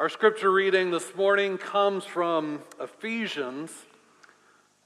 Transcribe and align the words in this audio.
Our 0.00 0.08
scripture 0.08 0.50
reading 0.50 0.90
this 0.90 1.14
morning 1.14 1.58
comes 1.58 2.06
from 2.06 2.62
Ephesians. 2.80 3.70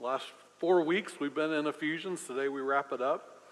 Last 0.01 0.27
four 0.59 0.83
weeks 0.83 1.21
we've 1.21 1.33
been 1.33 1.53
in 1.53 1.69
Ephesians. 1.69 2.27
Today 2.27 2.49
we 2.49 2.61
wrap 2.61 2.91
it 2.91 3.01
up. 3.01 3.45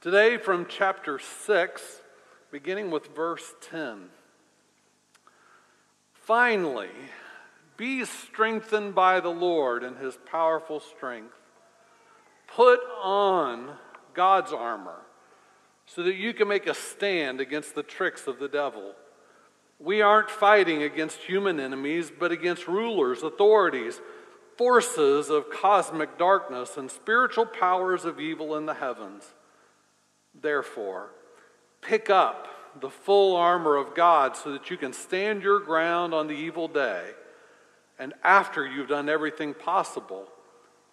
Today 0.00 0.36
from 0.36 0.64
chapter 0.68 1.18
6, 1.18 2.02
beginning 2.52 2.92
with 2.92 3.16
verse 3.16 3.52
10. 3.68 4.10
Finally, 6.14 6.90
be 7.76 8.04
strengthened 8.04 8.94
by 8.94 9.18
the 9.18 9.28
Lord 9.28 9.82
and 9.82 9.96
his 9.96 10.16
powerful 10.30 10.78
strength. 10.78 11.34
Put 12.46 12.78
on 13.02 13.72
God's 14.14 14.52
armor 14.52 15.00
so 15.84 16.04
that 16.04 16.14
you 16.14 16.32
can 16.32 16.46
make 16.46 16.68
a 16.68 16.74
stand 16.74 17.40
against 17.40 17.74
the 17.74 17.82
tricks 17.82 18.28
of 18.28 18.38
the 18.38 18.48
devil. 18.48 18.94
We 19.78 20.02
aren't 20.02 20.30
fighting 20.30 20.82
against 20.82 21.18
human 21.18 21.60
enemies, 21.60 22.10
but 22.16 22.32
against 22.32 22.66
rulers, 22.66 23.22
authorities, 23.22 24.00
forces 24.56 25.30
of 25.30 25.50
cosmic 25.50 26.18
darkness, 26.18 26.76
and 26.76 26.90
spiritual 26.90 27.46
powers 27.46 28.04
of 28.04 28.18
evil 28.18 28.56
in 28.56 28.66
the 28.66 28.74
heavens. 28.74 29.34
Therefore, 30.34 31.10
pick 31.80 32.10
up 32.10 32.48
the 32.80 32.90
full 32.90 33.36
armor 33.36 33.76
of 33.76 33.94
God 33.94 34.36
so 34.36 34.52
that 34.52 34.68
you 34.68 34.76
can 34.76 34.92
stand 34.92 35.42
your 35.42 35.60
ground 35.60 36.12
on 36.12 36.26
the 36.26 36.34
evil 36.34 36.66
day, 36.66 37.10
and 37.98 38.14
after 38.24 38.66
you've 38.66 38.88
done 38.88 39.08
everything 39.08 39.54
possible, 39.54 40.26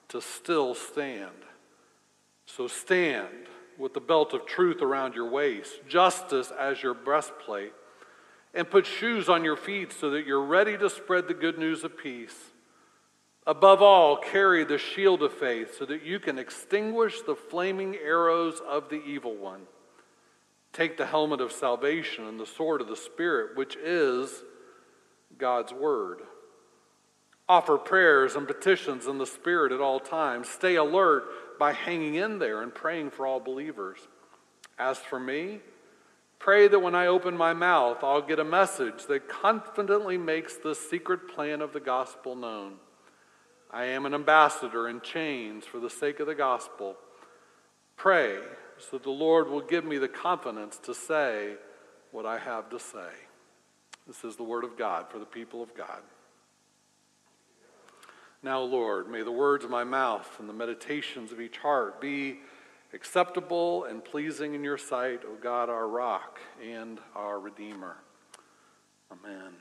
to 0.09 0.21
still 0.21 0.75
stand. 0.75 1.31
So 2.45 2.67
stand 2.67 3.47
with 3.79 3.95
the 3.95 3.99
belt 3.99 4.33
of 4.33 4.45
truth 4.45 4.83
around 4.83 5.15
your 5.15 5.29
waist, 5.29 5.73
justice 5.87 6.51
as 6.51 6.83
your 6.83 6.93
breastplate 6.93 7.73
and 8.55 8.69
put 8.69 8.85
shoes 8.85 9.27
on 9.27 9.43
your 9.43 9.57
feet 9.57 9.91
so 9.91 10.09
that 10.11 10.25
you're 10.25 10.43
ready 10.43 10.77
to 10.77 10.89
spread 10.89 11.27
the 11.27 11.33
good 11.33 11.59
news 11.59 11.83
of 11.83 11.97
peace. 11.97 12.51
Above 13.45 13.81
all, 13.81 14.17
carry 14.17 14.63
the 14.63 14.77
shield 14.77 15.21
of 15.21 15.33
faith 15.33 15.75
so 15.77 15.85
that 15.85 16.03
you 16.03 16.19
can 16.19 16.39
extinguish 16.39 17.21
the 17.21 17.35
flaming 17.35 17.95
arrows 17.95 18.59
of 18.67 18.89
the 18.89 19.03
evil 19.03 19.35
one. 19.35 19.61
Take 20.73 20.97
the 20.97 21.05
helmet 21.05 21.41
of 21.41 21.51
salvation 21.51 22.25
and 22.25 22.39
the 22.39 22.45
sword 22.45 22.81
of 22.81 22.87
the 22.87 22.95
Spirit, 22.95 23.55
which 23.55 23.75
is 23.75 24.43
God's 25.37 25.71
word. 25.71 26.21
Offer 27.47 27.77
prayers 27.77 28.35
and 28.35 28.47
petitions 28.47 29.05
in 29.05 29.19
the 29.19 29.27
Spirit 29.27 29.71
at 29.71 29.79
all 29.79 29.99
times. 29.99 30.49
Stay 30.49 30.75
alert 30.75 31.59
by 31.59 31.73
hanging 31.73 32.15
in 32.15 32.39
there 32.39 32.61
and 32.61 32.73
praying 32.73 33.11
for 33.11 33.27
all 33.27 33.39
believers. 33.39 33.99
As 34.79 34.97
for 34.97 35.19
me, 35.19 35.59
Pray 36.45 36.67
that 36.67 36.77
when 36.77 36.93
I 36.93 37.07
open 37.07 37.35
my 37.35 37.53
mouth, 37.53 38.03
I'll 38.03 38.21
get 38.21 38.37
a 38.37 38.43
message 38.43 39.07
that 39.07 39.27
confidently 39.27 40.15
makes 40.15 40.55
the 40.55 40.75
secret 40.75 41.27
plan 41.27 41.59
of 41.59 41.73
the 41.73 41.79
gospel 41.79 42.35
known. 42.35 42.73
I 43.71 43.85
am 43.85 44.05
an 44.05 44.13
ambassador 44.13 44.87
in 44.87 45.01
chains 45.01 45.65
for 45.65 45.79
the 45.79 45.89
sake 45.89 46.19
of 46.19 46.27
the 46.27 46.35
gospel. 46.35 46.97
Pray 47.97 48.37
so 48.77 48.99
the 48.99 49.09
Lord 49.09 49.49
will 49.49 49.59
give 49.59 49.85
me 49.85 49.97
the 49.97 50.07
confidence 50.07 50.77
to 50.83 50.93
say 50.93 51.55
what 52.11 52.27
I 52.27 52.37
have 52.37 52.69
to 52.69 52.79
say. 52.79 53.09
This 54.05 54.23
is 54.23 54.35
the 54.35 54.43
word 54.43 54.65
of 54.65 54.77
God 54.77 55.07
for 55.09 55.17
the 55.17 55.25
people 55.25 55.63
of 55.63 55.75
God. 55.75 56.03
Now, 58.43 58.61
Lord, 58.61 59.09
may 59.09 59.23
the 59.23 59.31
words 59.31 59.65
of 59.65 59.71
my 59.71 59.83
mouth 59.83 60.39
and 60.39 60.47
the 60.47 60.53
meditations 60.53 61.31
of 61.31 61.41
each 61.41 61.57
heart 61.57 61.99
be 61.99 62.41
acceptable 62.95 63.83
and 63.83 64.03
pleasing 64.03 64.55
in 64.55 64.63
your 64.63 64.77
sight, 64.77 65.21
O 65.25 65.35
God, 65.41 65.69
our 65.69 65.87
rock 65.87 66.39
and 66.63 66.99
our 67.13 67.39
Redeemer. 67.39 67.97
Amen. 69.11 69.51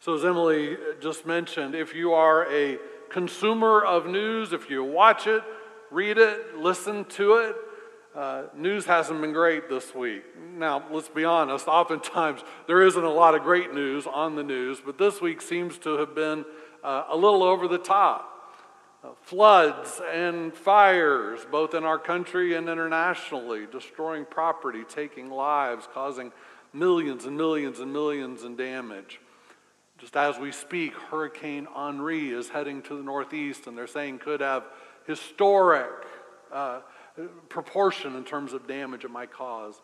So, 0.00 0.14
as 0.14 0.24
Emily 0.24 0.76
just 1.00 1.26
mentioned, 1.26 1.74
if 1.74 1.94
you 1.94 2.12
are 2.12 2.50
a 2.52 2.78
consumer 3.08 3.84
of 3.84 4.06
news, 4.06 4.52
if 4.52 4.68
you 4.68 4.82
watch 4.82 5.26
it, 5.26 5.42
read 5.90 6.18
it, 6.18 6.56
listen 6.56 7.04
to 7.04 7.34
it, 7.34 7.56
uh, 8.14 8.44
news 8.56 8.86
hasn't 8.86 9.20
been 9.20 9.32
great 9.32 9.68
this 9.68 9.94
week. 9.94 10.24
Now, 10.56 10.84
let's 10.90 11.08
be 11.08 11.24
honest, 11.24 11.68
oftentimes 11.68 12.40
there 12.66 12.82
isn't 12.82 13.04
a 13.04 13.10
lot 13.10 13.36
of 13.36 13.42
great 13.42 13.72
news 13.72 14.06
on 14.06 14.34
the 14.34 14.42
news, 14.42 14.80
but 14.84 14.98
this 14.98 15.20
week 15.20 15.40
seems 15.40 15.78
to 15.78 15.98
have 15.98 16.14
been 16.14 16.44
uh, 16.82 17.04
a 17.08 17.16
little 17.16 17.44
over 17.44 17.68
the 17.68 17.78
top. 17.78 18.29
Floods 19.22 20.00
and 20.12 20.52
fires, 20.52 21.40
both 21.50 21.74
in 21.74 21.84
our 21.84 21.98
country 21.98 22.54
and 22.54 22.68
internationally, 22.68 23.66
destroying 23.70 24.26
property, 24.26 24.84
taking 24.86 25.30
lives, 25.30 25.88
causing 25.94 26.32
millions 26.72 27.24
and 27.24 27.36
millions 27.36 27.80
and 27.80 27.92
millions 27.92 28.44
in 28.44 28.56
damage. 28.56 29.18
Just 29.98 30.16
as 30.16 30.38
we 30.38 30.52
speak, 30.52 30.94
Hurricane 30.94 31.66
Henri 31.74 32.30
is 32.30 32.50
heading 32.50 32.82
to 32.82 32.96
the 32.96 33.02
northeast, 33.02 33.66
and 33.66 33.76
they're 33.76 33.86
saying 33.86 34.18
could 34.18 34.40
have 34.40 34.64
historic 35.06 35.90
uh, 36.52 36.80
proportion 37.48 38.16
in 38.16 38.24
terms 38.24 38.52
of 38.52 38.66
damage 38.66 39.04
it 39.04 39.10
might 39.10 39.32
cause. 39.32 39.80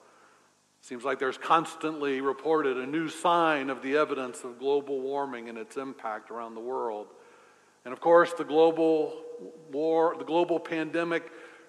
Seems 0.82 1.04
like 1.04 1.18
there's 1.18 1.38
constantly 1.38 2.20
reported 2.20 2.76
a 2.76 2.86
new 2.86 3.08
sign 3.08 3.70
of 3.70 3.82
the 3.82 3.96
evidence 3.96 4.44
of 4.44 4.58
global 4.58 5.00
warming 5.00 5.48
and 5.48 5.58
its 5.58 5.76
impact 5.76 6.30
around 6.30 6.54
the 6.54 6.60
world. 6.60 7.08
And 7.86 7.92
of 7.92 8.00
course, 8.00 8.32
the 8.32 8.42
global 8.42 9.14
war, 9.70 10.16
the 10.18 10.24
global 10.24 10.58
pandemic 10.58 11.22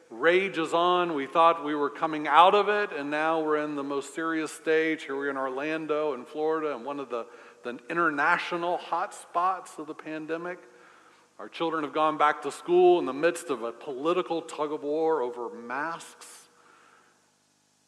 rages 0.10 0.74
on. 0.74 1.14
We 1.14 1.28
thought 1.28 1.64
we 1.64 1.76
were 1.76 1.92
coming 1.92 2.28
out 2.28 2.56
of 2.56 2.70
it, 2.70 2.90
and 2.92 3.12
now 3.12 3.40
we're 3.40 3.64
in 3.64 3.76
the 3.76 3.84
most 3.84 4.16
serious 4.16 4.52
stage. 4.52 5.04
Here 5.04 5.16
we're 5.16 5.30
in 5.30 5.38
Orlando 5.38 6.16
in 6.16 6.26
Florida, 6.26 6.76
and 6.76 6.84
one 6.84 7.00
of 7.00 7.12
the, 7.12 7.28
the 7.64 7.78
international 7.88 8.80
hotspots 8.80 9.78
of 9.78 9.86
the 9.86 9.94
pandemic. 9.94 10.58
Our 11.38 11.50
children 11.50 11.84
have 11.84 11.94
gone 11.94 12.18
back 12.18 12.42
to 12.42 12.52
school 12.52 12.98
in 12.98 13.06
the 13.06 13.14
midst 13.14 13.52
of 13.52 13.62
a 13.62 13.72
political 13.72 14.42
tug 14.42 14.74
of 14.74 14.82
war 14.82 15.22
over 15.22 15.56
masks. 15.56 16.48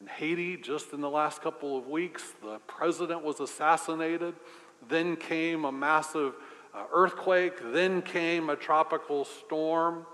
In 0.00 0.06
Haiti, 0.06 0.56
just 0.56 0.92
in 0.92 1.00
the 1.00 1.10
last 1.10 1.42
couple 1.42 1.76
of 1.76 1.88
weeks, 1.88 2.22
the 2.44 2.60
president 2.68 3.24
was 3.24 3.40
assassinated. 3.40 4.34
Then 4.88 5.16
came 5.16 5.64
a 5.64 5.72
massive 5.72 6.34
uh, 6.74 6.84
earthquake, 6.92 7.54
then 7.72 8.02
came 8.02 8.50
a 8.50 8.56
tropical 8.56 9.24
storm. 9.24 10.06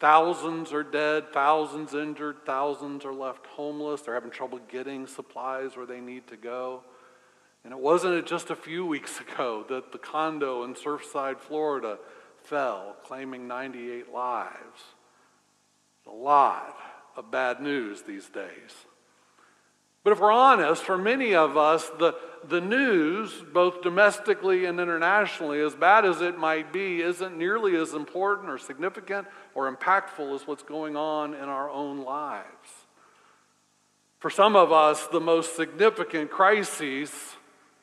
Thousands 0.00 0.72
are 0.72 0.82
dead, 0.82 1.32
thousands 1.32 1.94
injured, 1.94 2.44
thousands 2.44 3.04
are 3.04 3.12
left 3.12 3.46
homeless. 3.46 4.02
They're 4.02 4.14
having 4.14 4.30
trouble 4.30 4.58
getting 4.68 5.06
supplies 5.06 5.76
where 5.76 5.86
they 5.86 6.00
need 6.00 6.26
to 6.28 6.36
go. 6.36 6.82
And 7.64 7.72
it 7.72 7.78
wasn't 7.78 8.26
just 8.26 8.50
a 8.50 8.56
few 8.56 8.84
weeks 8.84 9.20
ago 9.34 9.64
that 9.68 9.92
the 9.92 9.98
condo 9.98 10.64
in 10.64 10.74
Surfside, 10.74 11.38
Florida 11.38 11.98
fell, 12.42 12.96
claiming 13.04 13.46
98 13.46 14.12
lives. 14.12 14.82
A 16.06 16.10
lot 16.10 16.76
of 17.16 17.30
bad 17.30 17.60
news 17.60 18.02
these 18.02 18.28
days. 18.28 18.86
But 20.02 20.12
if 20.12 20.20
we're 20.20 20.32
honest, 20.32 20.82
for 20.82 20.98
many 20.98 21.34
of 21.34 21.56
us, 21.56 21.88
the, 21.98 22.16
the 22.48 22.60
news, 22.60 23.32
both 23.52 23.82
domestically 23.82 24.64
and 24.64 24.80
internationally, 24.80 25.60
as 25.60 25.74
bad 25.74 26.04
as 26.04 26.20
it 26.20 26.38
might 26.38 26.72
be, 26.72 27.00
isn't 27.00 27.36
nearly 27.36 27.76
as 27.76 27.94
important 27.94 28.50
or 28.50 28.58
significant 28.58 29.26
or 29.54 29.74
impactful 29.74 30.34
as 30.34 30.46
what's 30.46 30.62
going 30.62 30.96
on 30.96 31.34
in 31.34 31.44
our 31.44 31.70
own 31.70 32.04
lives. 32.04 32.46
For 34.18 34.30
some 34.30 34.54
of 34.54 34.70
us, 34.70 35.06
the 35.08 35.20
most 35.20 35.56
significant 35.56 36.30
crises 36.30 37.12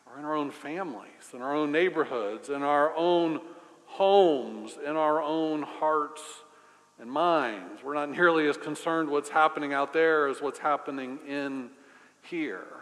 are 0.07 0.17
in 0.17 0.25
our 0.25 0.35
own 0.35 0.51
families, 0.51 1.33
in 1.33 1.41
our 1.41 1.56
own 1.56 1.71
neighborhoods, 1.71 2.50
in 2.50 2.63
our 2.63 2.95
own 2.95 3.41
homes, 3.85 4.77
in 4.85 4.95
our 4.95 5.21
own 5.21 5.63
hearts 5.63 6.21
and 7.00 7.09
minds. 7.09 7.83
We're 7.83 7.94
not 7.94 8.09
nearly 8.09 8.47
as 8.47 8.57
concerned 8.57 9.09
what's 9.09 9.29
happening 9.29 9.73
out 9.73 9.94
there 9.94 10.27
as 10.27 10.41
what's 10.41 10.59
happening 10.59 11.19
in 11.27 11.69
here. 12.21 12.78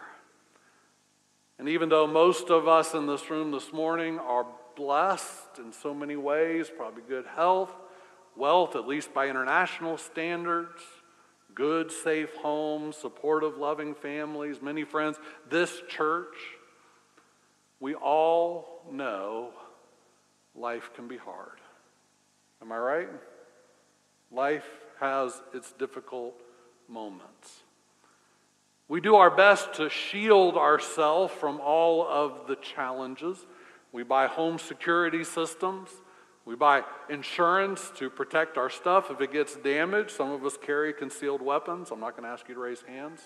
And 1.58 1.68
even 1.68 1.88
though 1.88 2.06
most 2.06 2.50
of 2.50 2.68
us 2.68 2.94
in 2.94 3.06
this 3.06 3.30
room 3.30 3.50
this 3.50 3.72
morning 3.72 4.18
are 4.18 4.46
blessed 4.76 5.58
in 5.58 5.72
so 5.72 5.92
many 5.92 6.14
ways, 6.14 6.70
probably 6.74 7.02
good 7.08 7.26
health, 7.26 7.74
wealth, 8.36 8.76
at 8.76 8.86
least 8.86 9.12
by 9.12 9.28
international 9.28 9.98
standards, 9.98 10.80
good, 11.54 11.90
safe 11.90 12.32
homes, 12.36 12.96
supportive, 12.96 13.56
loving 13.58 13.94
families, 13.94 14.62
many 14.62 14.84
friends, 14.84 15.18
this 15.50 15.82
church, 15.88 16.36
We 17.80 17.94
all 17.94 18.82
know 18.90 19.50
life 20.54 20.90
can 20.94 21.06
be 21.06 21.16
hard. 21.16 21.60
Am 22.60 22.72
I 22.72 22.78
right? 22.78 23.08
Life 24.32 24.68
has 25.00 25.40
its 25.54 25.72
difficult 25.72 26.40
moments. 26.88 27.62
We 28.88 29.02
do 29.02 29.16
our 29.16 29.30
best 29.30 29.74
to 29.74 29.90
shield 29.90 30.56
ourselves 30.56 31.32
from 31.34 31.60
all 31.60 32.06
of 32.08 32.46
the 32.48 32.56
challenges. 32.56 33.46
We 33.92 34.02
buy 34.02 34.26
home 34.26 34.58
security 34.58 35.24
systems. 35.24 35.90
We 36.46 36.56
buy 36.56 36.84
insurance 37.10 37.92
to 37.96 38.08
protect 38.08 38.56
our 38.56 38.70
stuff 38.70 39.10
if 39.10 39.20
it 39.20 39.30
gets 39.30 39.56
damaged. 39.56 40.10
Some 40.10 40.30
of 40.30 40.42
us 40.46 40.56
carry 40.56 40.94
concealed 40.94 41.42
weapons. 41.42 41.90
I'm 41.90 42.00
not 42.00 42.12
going 42.12 42.22
to 42.22 42.30
ask 42.30 42.48
you 42.48 42.54
to 42.54 42.60
raise 42.60 42.80
hands. 42.80 43.20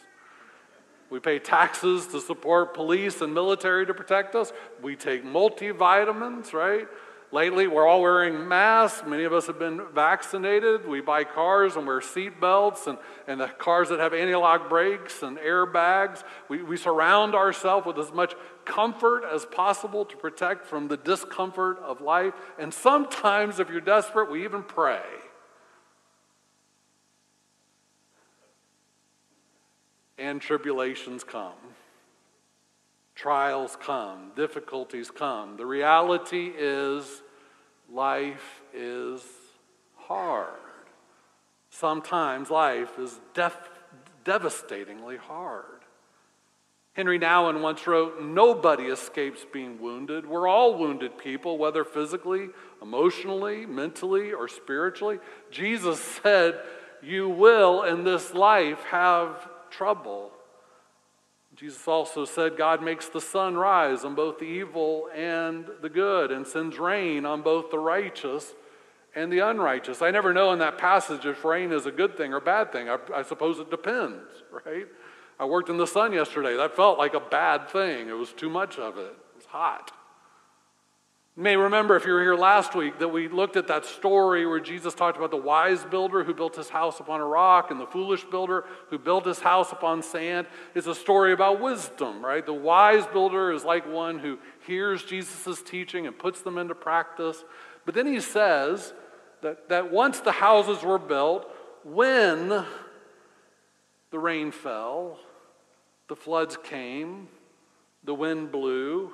We 1.09 1.21
pay 1.21 1.39
taxes 1.39 2.09
to 2.09 2.21
support 2.21 2.75
police 2.75 3.21
and 3.21 3.33
military 3.33 3.87
to 3.87 3.95
protect 3.95 4.35
us. 4.35 4.53
We 4.83 4.97
take 4.97 5.25
multivitamins, 5.25 6.53
right? 6.53 6.89
Lately, 7.33 7.67
we're 7.67 7.87
all 7.87 8.03
wearing 8.03 8.47
masks. 8.47 9.05
Many 9.07 9.25
of 9.25 9.33
us 9.33 9.47
have 9.47 9.59
been 9.59 9.81
vaccinated. 9.95 10.87
We 10.87 11.01
buy 11.01 11.25
cars 11.25 11.77
and 11.77 11.87
wear 11.87 12.03
seat 12.03 12.39
belts 12.39 12.87
and, 12.87 12.99
and 13.27 13.41
the 13.41 13.49
cars 13.49 13.89
that 13.89 13.99
have 14.01 14.13
anti 14.13 14.35
lock 14.35 14.69
brakes 14.69 15.23
and 15.23 15.39
airbags. 15.39 16.25
We, 16.51 16.63
we 16.63 16.77
surround 16.77 17.35
ourselves 17.35 17.87
with 17.87 17.99
as 17.99 18.13
much 18.13 18.35
comfort 18.67 19.25
as 19.25 19.47
possible 19.47 20.05
to 20.05 20.17
protect 20.19 20.67
from 20.67 20.89
the 20.89 20.99
discomfort 20.99 21.79
of 21.79 22.03
life. 22.03 22.35
And 22.59 22.73
sometimes, 22.73 23.59
if 23.61 23.71
you're 23.71 23.81
desperate, 23.81 24.31
we 24.31 24.45
even 24.45 24.63
pray. 24.63 25.01
And 30.19 30.39
tribulations 30.43 31.25
come. 31.25 31.55
Trials 33.15 33.77
come, 33.81 34.33
difficulties 34.35 35.11
come. 35.11 35.57
The 35.57 35.67
reality 35.67 36.53
is 36.57 37.23
life 37.91 38.63
is 38.75 39.23
hard. 39.97 40.49
Sometimes 41.71 42.51
life 42.51 42.99
is 42.99 43.21
def- 43.35 43.71
devastatingly 44.25 45.17
hard. 45.17 45.65
Henri 46.95 47.19
Nouwen 47.19 47.63
once 47.63 47.87
wrote, 47.87 48.23
Nobody 48.23 48.85
escapes 48.85 49.47
being 49.51 49.81
wounded. 49.81 50.27
We're 50.27 50.47
all 50.49 50.77
wounded 50.77 51.17
people, 51.17 51.57
whether 51.57 51.85
physically, 51.85 52.49
emotionally, 52.83 53.65
mentally, 53.65 54.33
or 54.33 54.49
spiritually. 54.49 55.19
Jesus 55.51 56.01
said, 56.23 56.61
You 57.03 57.29
will 57.31 57.85
in 57.85 58.05
this 58.05 58.35
life 58.35 58.83
have 58.85 59.49
trouble. 59.71 60.33
Jesus 61.55 61.87
also 61.87 62.25
said, 62.25 62.57
God 62.57 62.83
makes 62.83 63.09
the 63.09 63.21
sun 63.21 63.57
rise 63.57 64.05
on 64.05 64.15
both 64.15 64.39
the 64.39 64.47
evil 64.47 65.09
and 65.15 65.67
the 65.83 65.91
good, 65.91 66.31
and 66.31 66.47
sends 66.47 66.79
rain 66.79 67.27
on 67.27 67.43
both 67.43 67.71
the 67.71 67.79
righteous 67.79 68.55
and 69.15 69.31
the 69.31 69.41
unrighteous. 69.41 70.01
I 70.01 70.11
never 70.11 70.33
know 70.33 70.53
in 70.53 70.59
that 70.61 70.79
passage 70.79 71.27
if 71.27 71.45
rain 71.45 71.71
is 71.71 71.85
a 71.85 71.91
good 71.91 72.17
thing 72.17 72.33
or 72.33 72.41
bad 72.41 72.73
thing. 72.73 72.89
I, 72.89 72.97
I 73.15 73.23
suppose 73.23 73.59
it 73.59 73.71
depends, 73.71 74.43
right? 74.67 74.87
I 75.39 75.45
worked 75.45 75.69
in 75.69 75.77
the 75.77 75.87
sun 75.87 76.13
yesterday. 76.13 76.57
That 76.57 76.75
felt 76.75 76.99
like 76.99 77.15
a 77.15 77.21
bad 77.21 77.69
thing. 77.69 78.09
It 78.09 78.17
was 78.17 78.33
too 78.33 78.49
much 78.49 78.79
of 78.79 78.97
it, 78.97 79.15
it 79.35 79.37
was 79.37 79.47
hot. 79.47 79.93
You 81.37 81.43
may 81.43 81.57
remember 81.57 81.97
if 81.97 82.05
you 82.05 82.13
were 82.13 82.21
here 82.21 82.35
last 82.35 82.75
week 82.75 82.99
that 82.99 83.09
we 83.09 83.27
looked 83.27 83.57
at 83.57 83.69
that 83.69 83.87
story 83.87 84.45
where 84.45 84.61
Jesus 84.61 84.93
talked 84.93 85.17
about 85.17 85.31
the 85.31 85.39
wise 85.39 85.83
builder 85.83 86.25
who 86.25 86.35
built 86.35 86.57
his 86.57 86.69
house 86.69 87.01
upon 87.01 87.21
a 87.21 87.25
rock 87.25 87.71
and 87.71 87.81
the 87.81 87.87
foolish 87.87 88.23
builder 88.25 88.67
who 88.91 88.99
built 88.99 89.25
his 89.25 89.39
house 89.39 89.73
upon 89.73 90.03
sand. 90.03 90.47
It's 90.75 90.87
a 90.87 90.95
story 90.95 91.33
about 91.33 91.59
wisdom, 91.59 92.23
right? 92.23 92.45
The 92.45 92.53
wise 92.53 93.07
builder 93.07 93.51
is 93.51 93.65
like 93.65 93.91
one 93.91 94.19
who 94.19 94.39
hears 94.67 95.05
Jesus' 95.05 95.63
teaching 95.63 96.07
and 96.07 96.19
puts 96.19 96.43
them 96.43 96.59
into 96.59 96.75
practice. 96.75 97.43
But 97.87 97.95
then 97.95 98.07
he 98.07 98.21
says 98.21 98.93
that, 99.41 99.71
that 99.71 99.91
once 99.91 100.21
the 100.21 100.33
houses 100.33 100.83
were 100.83 100.99
built, 100.99 101.51
when 101.83 102.67
the 104.11 104.19
rain 104.19 104.51
fell, 104.51 105.19
the 106.09 106.17
floods 106.17 106.59
came, 106.63 107.29
the 108.05 108.15
wind 108.15 108.53
blew, 108.53 109.13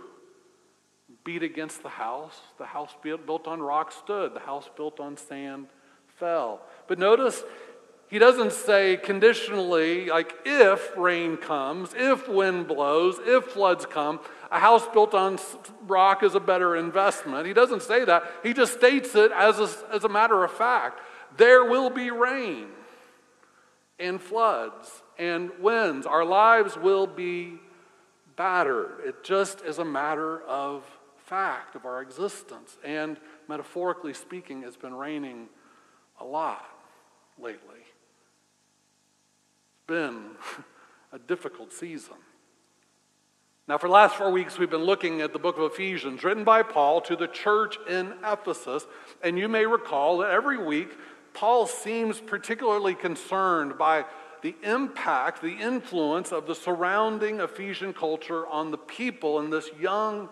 beat 1.25 1.43
against 1.43 1.82
the 1.82 1.88
house. 1.88 2.40
The 2.58 2.66
house 2.66 2.94
built 3.02 3.46
on 3.46 3.60
rock 3.60 3.93
stood, 3.93 4.34
the 4.34 4.40
house 4.40 4.69
built 4.76 5.00
on 5.00 5.16
sand 5.16 5.66
fell. 6.19 6.60
But 6.87 6.99
notice, 6.99 7.43
he 8.08 8.19
doesn't 8.19 8.52
say 8.52 8.96
conditionally, 8.96 10.06
like 10.06 10.34
if 10.44 10.96
rain 10.96 11.37
comes, 11.37 11.90
if 11.94 12.28
wind 12.28 12.66
blows, 12.66 13.19
if 13.22 13.44
floods 13.44 13.84
come, 13.84 14.20
a 14.50 14.58
house 14.58 14.87
built 14.88 15.12
on 15.12 15.38
rock 15.87 16.22
is 16.22 16.34
a 16.34 16.40
better 16.40 16.75
investment. 16.76 17.46
He 17.46 17.52
doesn't 17.52 17.82
say 17.82 18.04
that. 18.06 18.25
He 18.43 18.54
just 18.54 18.75
states 18.75 19.14
it 19.14 19.31
as 19.32 19.58
a, 19.58 19.69
as 19.94 20.04
a 20.04 20.08
matter 20.08 20.43
of 20.43 20.50
fact. 20.50 21.00
There 21.37 21.64
will 21.64 21.90
be 21.90 22.11
rain 22.11 22.69
and 23.99 24.20
floods 24.20 25.02
and 25.19 25.50
winds. 25.61 26.06
Our 26.06 26.25
lives 26.25 26.78
will 26.78 27.06
be 27.06 27.58
battered. 28.37 29.00
It 29.04 29.22
just 29.22 29.61
is 29.61 29.78
a 29.78 29.84
matter 29.84 30.40
of 30.43 30.84
fact 31.28 31.76
of 31.76 31.84
our 31.84 32.00
existence. 32.00 32.76
And 32.84 33.19
metaphorically 33.48 34.14
speaking, 34.14 34.64
it's 34.64 34.76
been 34.76 34.94
raining 34.94 35.48
a 36.20 36.25
lot 36.25 36.66
lately. 37.38 37.80
It's 39.72 39.86
been 39.86 40.30
a 41.12 41.19
difficult 41.19 41.72
season. 41.72 42.16
Now, 43.69 43.76
for 43.76 43.88
the 43.88 43.92
last 43.92 44.16
four 44.16 44.30
weeks, 44.30 44.58
we've 44.58 44.70
been 44.70 44.84
looking 44.84 45.20
at 45.20 45.34
the 45.34 45.38
book 45.38 45.58
of 45.58 45.72
Ephesians, 45.72 46.25
written 46.25 46.42
by 46.42 46.62
Paul 46.62 47.02
to 47.02 47.14
the 47.14 47.26
church 47.26 47.76
in 47.86 48.14
Ephesus. 48.25 48.86
And 49.22 49.38
you 49.38 49.46
may 49.46 49.66
recall 49.66 50.19
that 50.19 50.30
every 50.30 50.56
week, 50.56 50.88
Paul 51.34 51.66
seems 51.66 52.19
particularly 52.19 52.94
concerned 52.94 53.76
by 53.76 54.06
the 54.40 54.56
impact, 54.62 55.42
the 55.42 55.52
influence 55.52 56.32
of 56.32 56.46
the 56.46 56.54
surrounding 56.54 57.40
Ephesian 57.40 57.92
culture 57.92 58.46
on 58.46 58.70
the 58.70 58.78
people 58.78 59.38
in 59.40 59.50
this 59.50 59.69
young 59.78 60.30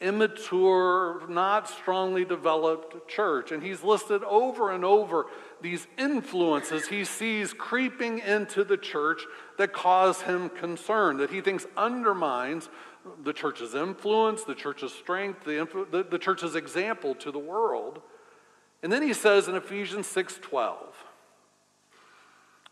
immature, 0.00 1.22
not 1.28 1.68
strongly 1.68 2.24
developed 2.24 3.08
church. 3.08 3.52
And 3.52 3.62
he's 3.62 3.82
listed 3.82 4.22
over 4.24 4.70
and 4.70 4.84
over 4.84 5.26
these 5.60 5.86
influences 5.98 6.88
he 6.88 7.04
sees 7.04 7.52
creeping 7.52 8.18
into 8.18 8.62
the 8.64 8.76
church 8.76 9.22
that 9.58 9.72
cause 9.72 10.22
him 10.22 10.48
concern, 10.50 11.16
that 11.18 11.30
he 11.30 11.40
thinks 11.40 11.66
undermines 11.76 12.68
the 13.22 13.32
church's 13.32 13.74
influence, 13.74 14.44
the 14.44 14.54
church's 14.54 14.92
strength, 14.92 15.44
the, 15.44 15.86
the, 15.90 16.02
the 16.02 16.18
church's 16.18 16.54
example 16.54 17.14
to 17.14 17.30
the 17.30 17.38
world. 17.38 18.02
And 18.82 18.92
then 18.92 19.02
he 19.02 19.14
says 19.14 19.48
in 19.48 19.54
Ephesians 19.54 20.06
6:12, 20.06 20.76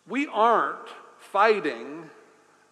we 0.07 0.27
aren't 0.27 0.89
fighting 1.19 2.11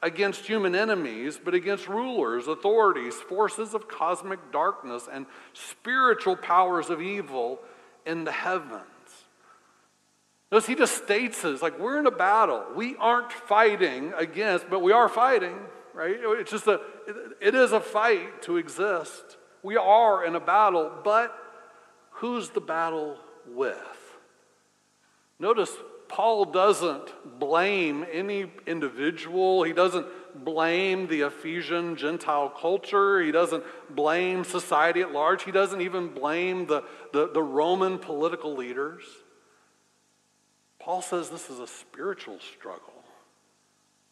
against 0.02 0.46
human 0.46 0.74
enemies, 0.74 1.40
but 1.42 1.54
against 1.54 1.88
rulers, 1.88 2.48
authorities, 2.48 3.14
forces 3.14 3.72
of 3.72 3.88
cosmic 3.88 4.50
darkness, 4.50 5.08
and 5.10 5.26
spiritual 5.52 6.36
powers 6.36 6.90
of 6.90 7.00
evil 7.00 7.60
in 8.04 8.24
the 8.24 8.32
heavens. 8.32 8.82
Notice 10.50 10.66
he 10.66 10.74
just 10.74 11.02
states 11.02 11.42
this 11.42 11.62
like 11.62 11.78
we're 11.78 11.98
in 11.98 12.06
a 12.06 12.10
battle. 12.10 12.64
We 12.74 12.96
aren't 12.96 13.32
fighting 13.32 14.12
against, 14.16 14.68
but 14.68 14.80
we 14.80 14.92
are 14.92 15.08
fighting, 15.08 15.56
right? 15.94 16.16
It's 16.20 16.50
just 16.50 16.66
a, 16.66 16.80
it 17.40 17.54
is 17.54 17.72
a 17.72 17.80
fight 17.80 18.42
to 18.42 18.56
exist. 18.56 19.38
We 19.62 19.76
are 19.76 20.24
in 20.26 20.34
a 20.34 20.40
battle, 20.40 20.90
but 21.04 21.32
who's 22.10 22.50
the 22.50 22.60
battle 22.60 23.16
with? 23.46 23.76
Notice 25.38 25.72
Paul 26.12 26.44
doesn't 26.44 27.40
blame 27.40 28.04
any 28.12 28.52
individual. 28.66 29.62
He 29.62 29.72
doesn't 29.72 30.06
blame 30.44 31.06
the 31.06 31.22
Ephesian 31.22 31.96
Gentile 31.96 32.50
culture. 32.50 33.22
He 33.22 33.32
doesn't 33.32 33.64
blame 33.88 34.44
society 34.44 35.00
at 35.00 35.12
large. 35.12 35.42
He 35.44 35.52
doesn't 35.52 35.80
even 35.80 36.08
blame 36.08 36.66
the, 36.66 36.84
the, 37.14 37.30
the 37.32 37.42
Roman 37.42 37.98
political 37.98 38.54
leaders. 38.54 39.04
Paul 40.78 41.00
says 41.00 41.30
this 41.30 41.48
is 41.48 41.58
a 41.58 41.66
spiritual 41.66 42.38
struggle. 42.40 42.92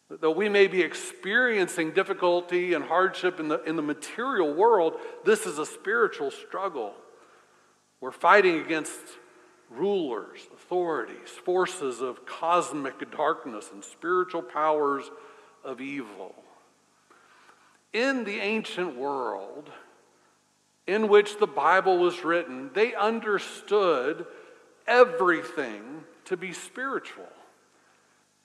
Though 0.09 0.31
we 0.31 0.49
may 0.49 0.65
be 0.65 0.81
experiencing 0.81 1.91
difficulty 1.91 2.73
and 2.73 2.83
hardship 2.83 3.39
in 3.39 3.47
the, 3.47 3.61
in 3.63 3.75
the 3.75 3.83
material 3.83 4.51
world, 4.51 4.95
this 5.23 5.45
is 5.45 5.59
a 5.59 5.67
spiritual 5.67 6.31
struggle. 6.31 6.95
We're 7.99 8.11
fighting 8.11 8.59
against 8.59 8.97
rulers, 9.71 10.47
authorities, 10.53 11.29
forces 11.29 12.01
of 12.01 12.25
cosmic 12.25 13.09
darkness, 13.11 13.69
and 13.73 13.83
spiritual 13.83 14.41
powers 14.41 15.09
of 15.63 15.81
evil. 15.81 16.35
In 17.93 18.23
the 18.23 18.39
ancient 18.39 18.95
world 18.95 19.69
in 20.87 21.07
which 21.07 21.39
the 21.39 21.47
Bible 21.47 21.97
was 21.97 22.23
written, 22.23 22.69
they 22.73 22.93
understood 22.93 24.25
everything 24.87 26.03
to 26.25 26.35
be 26.37 26.53
spiritual. 26.53 27.29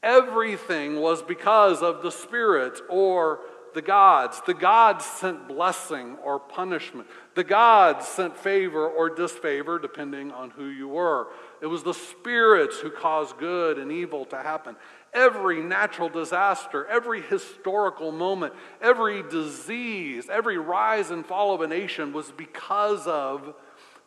Everything 0.02 1.00
was 1.00 1.22
because 1.22 1.82
of 1.82 2.02
the 2.02 2.12
Spirit 2.12 2.80
or 2.88 3.40
the 3.76 3.82
gods. 3.82 4.40
The 4.46 4.54
gods 4.54 5.04
sent 5.04 5.46
blessing 5.46 6.16
or 6.24 6.40
punishment. 6.40 7.06
The 7.34 7.44
gods 7.44 8.08
sent 8.08 8.34
favor 8.34 8.88
or 8.88 9.10
disfavor, 9.10 9.78
depending 9.78 10.32
on 10.32 10.48
who 10.48 10.64
you 10.64 10.88
were. 10.88 11.28
It 11.60 11.66
was 11.66 11.82
the 11.82 11.92
spirits 11.92 12.80
who 12.80 12.90
caused 12.90 13.36
good 13.36 13.76
and 13.76 13.92
evil 13.92 14.24
to 14.26 14.36
happen. 14.36 14.76
Every 15.12 15.60
natural 15.62 16.08
disaster, 16.08 16.86
every 16.86 17.20
historical 17.20 18.12
moment, 18.12 18.54
every 18.80 19.22
disease, 19.22 20.30
every 20.32 20.56
rise 20.56 21.10
and 21.10 21.24
fall 21.24 21.54
of 21.54 21.60
a 21.60 21.66
nation 21.66 22.14
was 22.14 22.32
because 22.32 23.06
of 23.06 23.54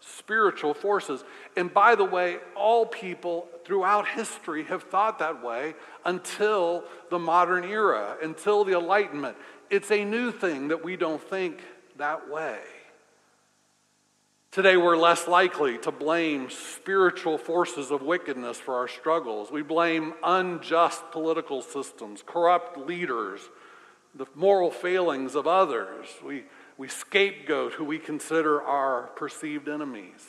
spiritual 0.01 0.73
forces. 0.73 1.23
And 1.55 1.73
by 1.73 1.95
the 1.95 2.03
way, 2.03 2.37
all 2.55 2.85
people 2.85 3.47
throughout 3.65 4.07
history 4.07 4.63
have 4.65 4.83
thought 4.83 5.19
that 5.19 5.43
way 5.43 5.75
until 6.05 6.83
the 7.09 7.19
modern 7.19 7.63
era, 7.63 8.17
until 8.21 8.63
the 8.63 8.77
Enlightenment. 8.77 9.37
It's 9.69 9.91
a 9.91 10.03
new 10.03 10.31
thing 10.31 10.69
that 10.69 10.83
we 10.83 10.95
don't 10.95 11.21
think 11.21 11.61
that 11.97 12.29
way. 12.29 12.59
Today, 14.51 14.77
we're 14.77 14.97
less 14.97 15.27
likely 15.27 15.77
to 15.79 15.91
blame 15.91 16.49
spiritual 16.49 17.37
forces 17.37 17.91
of 17.91 18.01
wickedness 18.01 18.57
for 18.57 18.73
our 18.75 18.87
struggles. 18.87 19.51
We 19.51 19.61
blame 19.61 20.15
unjust 20.23 21.03
political 21.11 21.61
systems, 21.61 22.23
corrupt 22.25 22.75
leaders, 22.75 23.41
the 24.15 24.25
moral 24.33 24.71
failings 24.71 25.35
of 25.35 25.45
others. 25.45 26.07
We 26.25 26.45
we 26.79 26.87
scapegoat 26.87 27.73
who 27.73 27.83
we 27.83 27.99
consider 27.99 28.61
our 28.61 29.07
perceived 29.17 29.67
enemies. 29.67 30.25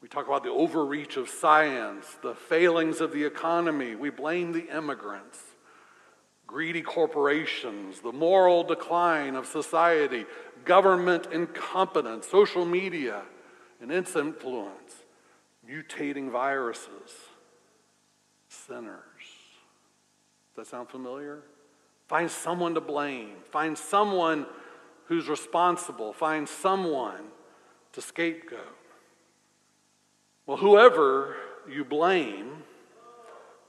We 0.00 0.08
talk 0.08 0.26
about 0.26 0.42
the 0.42 0.48
overreach 0.48 1.18
of 1.18 1.28
science, 1.28 2.16
the 2.22 2.34
failings 2.34 3.02
of 3.02 3.12
the 3.12 3.22
economy. 3.24 3.94
We 3.94 4.08
blame 4.08 4.52
the 4.52 4.74
immigrants, 4.74 5.38
greedy 6.46 6.80
corporations, 6.80 8.00
the 8.00 8.10
moral 8.10 8.64
decline 8.64 9.36
of 9.36 9.44
society, 9.44 10.24
government 10.64 11.26
incompetence, 11.30 12.26
social 12.26 12.64
media 12.64 13.20
and 13.82 13.92
its 13.92 14.16
influence, 14.16 14.94
mutating 15.68 16.30
viruses, 16.30 17.10
sinners. 18.48 18.96
Does 20.56 20.64
that 20.64 20.66
sound 20.68 20.88
familiar? 20.88 21.42
Find 22.08 22.30
someone 22.30 22.72
to 22.74 22.80
blame. 22.80 23.34
Find 23.52 23.76
someone 23.76 24.46
who's 25.10 25.28
responsible, 25.28 26.12
find 26.12 26.48
someone 26.48 27.24
to 27.92 28.00
scapegoat. 28.00 28.60
Well, 30.46 30.56
whoever 30.56 31.34
you 31.68 31.84
blame, 31.84 32.62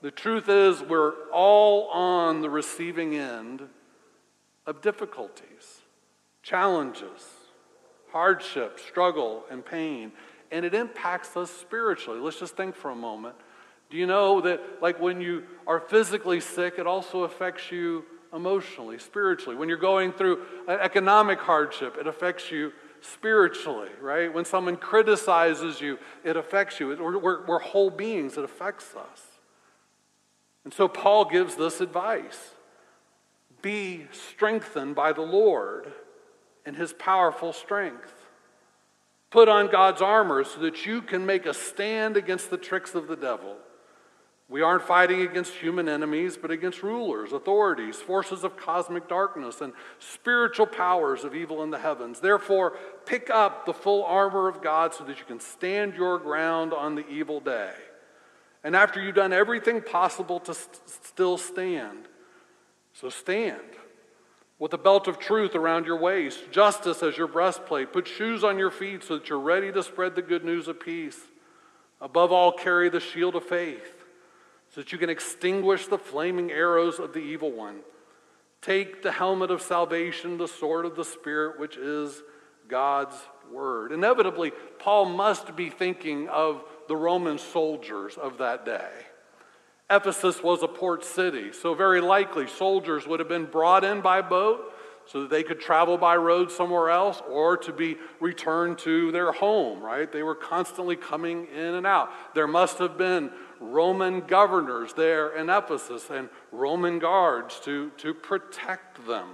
the 0.03 0.11
truth 0.11 0.47
is 0.49 0.83
we're 0.83 1.13
all 1.33 1.89
on 1.89 2.41
the 2.41 2.49
receiving 2.51 3.15
end 3.15 3.63
of 4.67 4.81
difficulties, 4.83 5.81
challenges, 6.43 7.25
hardship, 8.11 8.79
struggle, 8.79 9.43
and 9.49 9.65
pain. 9.65 10.11
And 10.51 10.63
it 10.63 10.75
impacts 10.75 11.35
us 11.35 11.49
spiritually. 11.49 12.19
Let's 12.19 12.39
just 12.39 12.55
think 12.55 12.75
for 12.75 12.91
a 12.91 12.95
moment. 12.95 13.35
Do 13.89 13.97
you 13.97 14.05
know 14.05 14.41
that, 14.41 14.61
like, 14.79 14.99
when 14.99 15.19
you 15.19 15.45
are 15.65 15.79
physically 15.79 16.39
sick, 16.39 16.75
it 16.77 16.85
also 16.85 17.23
affects 17.23 17.71
you 17.71 18.05
emotionally, 18.33 18.99
spiritually. 18.99 19.55
When 19.55 19.69
you're 19.69 19.77
going 19.77 20.13
through 20.13 20.43
economic 20.67 21.39
hardship, 21.39 21.97
it 21.99 22.07
affects 22.07 22.51
you 22.51 22.71
spiritually, 23.01 23.89
right? 23.99 24.33
When 24.33 24.45
someone 24.45 24.77
criticizes 24.77 25.81
you, 25.81 25.97
it 26.23 26.37
affects 26.37 26.79
you. 26.79 26.89
We're, 26.89 27.45
we're 27.45 27.59
whole 27.59 27.89
beings, 27.89 28.37
it 28.37 28.43
affects 28.43 28.95
us. 28.95 29.21
And 30.63 30.73
so 30.73 30.87
Paul 30.87 31.25
gives 31.25 31.55
this 31.55 31.81
advice 31.81 32.55
be 33.61 34.07
strengthened 34.11 34.95
by 34.95 35.13
the 35.13 35.21
Lord 35.21 35.93
and 36.65 36.75
his 36.75 36.93
powerful 36.93 37.53
strength. 37.53 38.13
Put 39.29 39.47
on 39.47 39.71
God's 39.71 40.01
armor 40.01 40.43
so 40.43 40.59
that 40.61 40.85
you 40.85 41.01
can 41.01 41.25
make 41.25 41.45
a 41.45 41.53
stand 41.53 42.17
against 42.17 42.49
the 42.49 42.57
tricks 42.57 42.95
of 42.95 43.07
the 43.07 43.15
devil. 43.15 43.57
We 44.51 44.61
aren't 44.61 44.83
fighting 44.83 45.21
against 45.21 45.53
human 45.53 45.87
enemies, 45.87 46.35
but 46.35 46.51
against 46.51 46.83
rulers, 46.83 47.31
authorities, 47.31 47.95
forces 47.95 48.43
of 48.43 48.57
cosmic 48.57 49.07
darkness, 49.07 49.61
and 49.61 49.71
spiritual 49.97 50.65
powers 50.65 51.23
of 51.23 51.33
evil 51.33 51.63
in 51.63 51.69
the 51.69 51.79
heavens. 51.79 52.19
Therefore, 52.19 52.77
pick 53.05 53.29
up 53.29 53.65
the 53.65 53.73
full 53.73 54.03
armor 54.03 54.49
of 54.49 54.61
God 54.61 54.93
so 54.93 55.05
that 55.05 55.19
you 55.19 55.23
can 55.23 55.39
stand 55.39 55.93
your 55.93 56.19
ground 56.19 56.73
on 56.73 56.95
the 56.95 57.07
evil 57.07 57.39
day. 57.39 57.71
And 58.61 58.75
after 58.75 59.01
you've 59.01 59.15
done 59.15 59.31
everything 59.31 59.81
possible 59.81 60.41
to 60.41 60.53
st- 60.53 60.81
still 60.85 61.37
stand, 61.37 62.09
so 62.91 63.07
stand 63.07 63.61
with 64.59 64.73
a 64.73 64.77
belt 64.77 65.07
of 65.07 65.17
truth 65.17 65.55
around 65.55 65.85
your 65.85 65.97
waist, 65.97 66.51
justice 66.51 67.01
as 67.01 67.17
your 67.17 67.27
breastplate. 67.27 67.93
Put 67.93 68.05
shoes 68.05 68.43
on 68.43 68.59
your 68.59 68.69
feet 68.69 69.05
so 69.05 69.17
that 69.17 69.29
you're 69.29 69.39
ready 69.39 69.71
to 69.71 69.81
spread 69.81 70.15
the 70.15 70.21
good 70.21 70.43
news 70.43 70.67
of 70.67 70.77
peace. 70.77 71.19
Above 72.01 72.33
all, 72.33 72.51
carry 72.51 72.89
the 72.89 72.99
shield 72.99 73.37
of 73.37 73.45
faith 73.45 74.00
so 74.73 74.81
that 74.81 74.91
you 74.91 74.97
can 74.97 75.09
extinguish 75.09 75.87
the 75.87 75.97
flaming 75.97 76.51
arrows 76.51 76.99
of 76.99 77.13
the 77.13 77.19
evil 77.19 77.51
one. 77.51 77.79
Take 78.61 79.01
the 79.01 79.11
helmet 79.11 79.51
of 79.51 79.61
salvation, 79.61 80.37
the 80.37 80.47
sword 80.47 80.85
of 80.85 80.95
the 80.95 81.03
Spirit, 81.03 81.59
which 81.59 81.77
is 81.77 82.21
God's 82.67 83.15
word. 83.51 83.91
Inevitably, 83.91 84.51
Paul 84.79 85.05
must 85.05 85.55
be 85.55 85.69
thinking 85.69 86.29
of 86.29 86.63
the 86.87 86.95
Roman 86.95 87.37
soldiers 87.37 88.17
of 88.17 88.37
that 88.37 88.65
day. 88.65 88.89
Ephesus 89.89 90.41
was 90.41 90.63
a 90.63 90.67
port 90.67 91.03
city, 91.03 91.51
so 91.51 91.73
very 91.73 91.99
likely 91.99 92.47
soldiers 92.47 93.05
would 93.05 93.19
have 93.19 93.27
been 93.27 93.45
brought 93.45 93.83
in 93.83 93.99
by 93.99 94.21
boat 94.21 94.73
so 95.05 95.21
that 95.21 95.29
they 95.29 95.43
could 95.43 95.59
travel 95.59 95.97
by 95.97 96.15
road 96.15 96.49
somewhere 96.49 96.89
else 96.89 97.21
or 97.29 97.57
to 97.57 97.73
be 97.73 97.97
returned 98.21 98.77
to 98.77 99.11
their 99.11 99.33
home, 99.33 99.81
right? 99.81 100.09
They 100.09 100.23
were 100.23 100.35
constantly 100.35 100.95
coming 100.95 101.47
in 101.47 101.73
and 101.73 101.85
out. 101.85 102.09
There 102.33 102.47
must 102.47 102.77
have 102.77 102.97
been 102.97 103.31
Roman 103.61 104.21
governors 104.21 104.93
there 104.93 105.35
in 105.37 105.49
Ephesus 105.49 106.09
and 106.09 106.29
Roman 106.51 106.99
guards 106.99 107.59
to, 107.61 107.91
to 107.97 108.13
protect 108.13 109.05
them. 109.07 109.27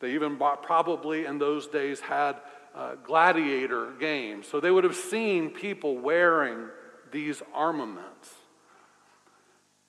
They 0.00 0.14
even 0.14 0.36
bought, 0.36 0.62
probably 0.62 1.24
in 1.24 1.38
those 1.38 1.66
days 1.68 2.00
had 2.00 2.36
uh, 2.74 2.96
gladiator 3.02 3.92
games. 3.98 4.46
So 4.46 4.60
they 4.60 4.70
would 4.70 4.84
have 4.84 4.96
seen 4.96 5.50
people 5.50 5.96
wearing 5.96 6.68
these 7.10 7.42
armaments. 7.54 8.34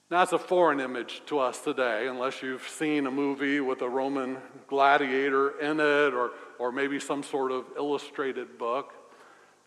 Now, 0.09 0.19
that's 0.19 0.33
a 0.33 0.39
foreign 0.39 0.79
image 0.79 1.21
to 1.27 1.37
us 1.37 1.61
today, 1.61 2.07
unless 2.07 2.41
you've 2.41 2.67
seen 2.67 3.05
a 3.05 3.11
movie 3.11 3.59
with 3.59 3.81
a 3.81 3.89
Roman 3.89 4.37
gladiator 4.67 5.59
in 5.59 5.79
it 5.79 6.13
or, 6.13 6.31
or 6.57 6.71
maybe 6.71 6.99
some 6.99 7.21
sort 7.21 7.51
of 7.51 7.65
illustrated 7.77 8.57
book. 8.57 8.93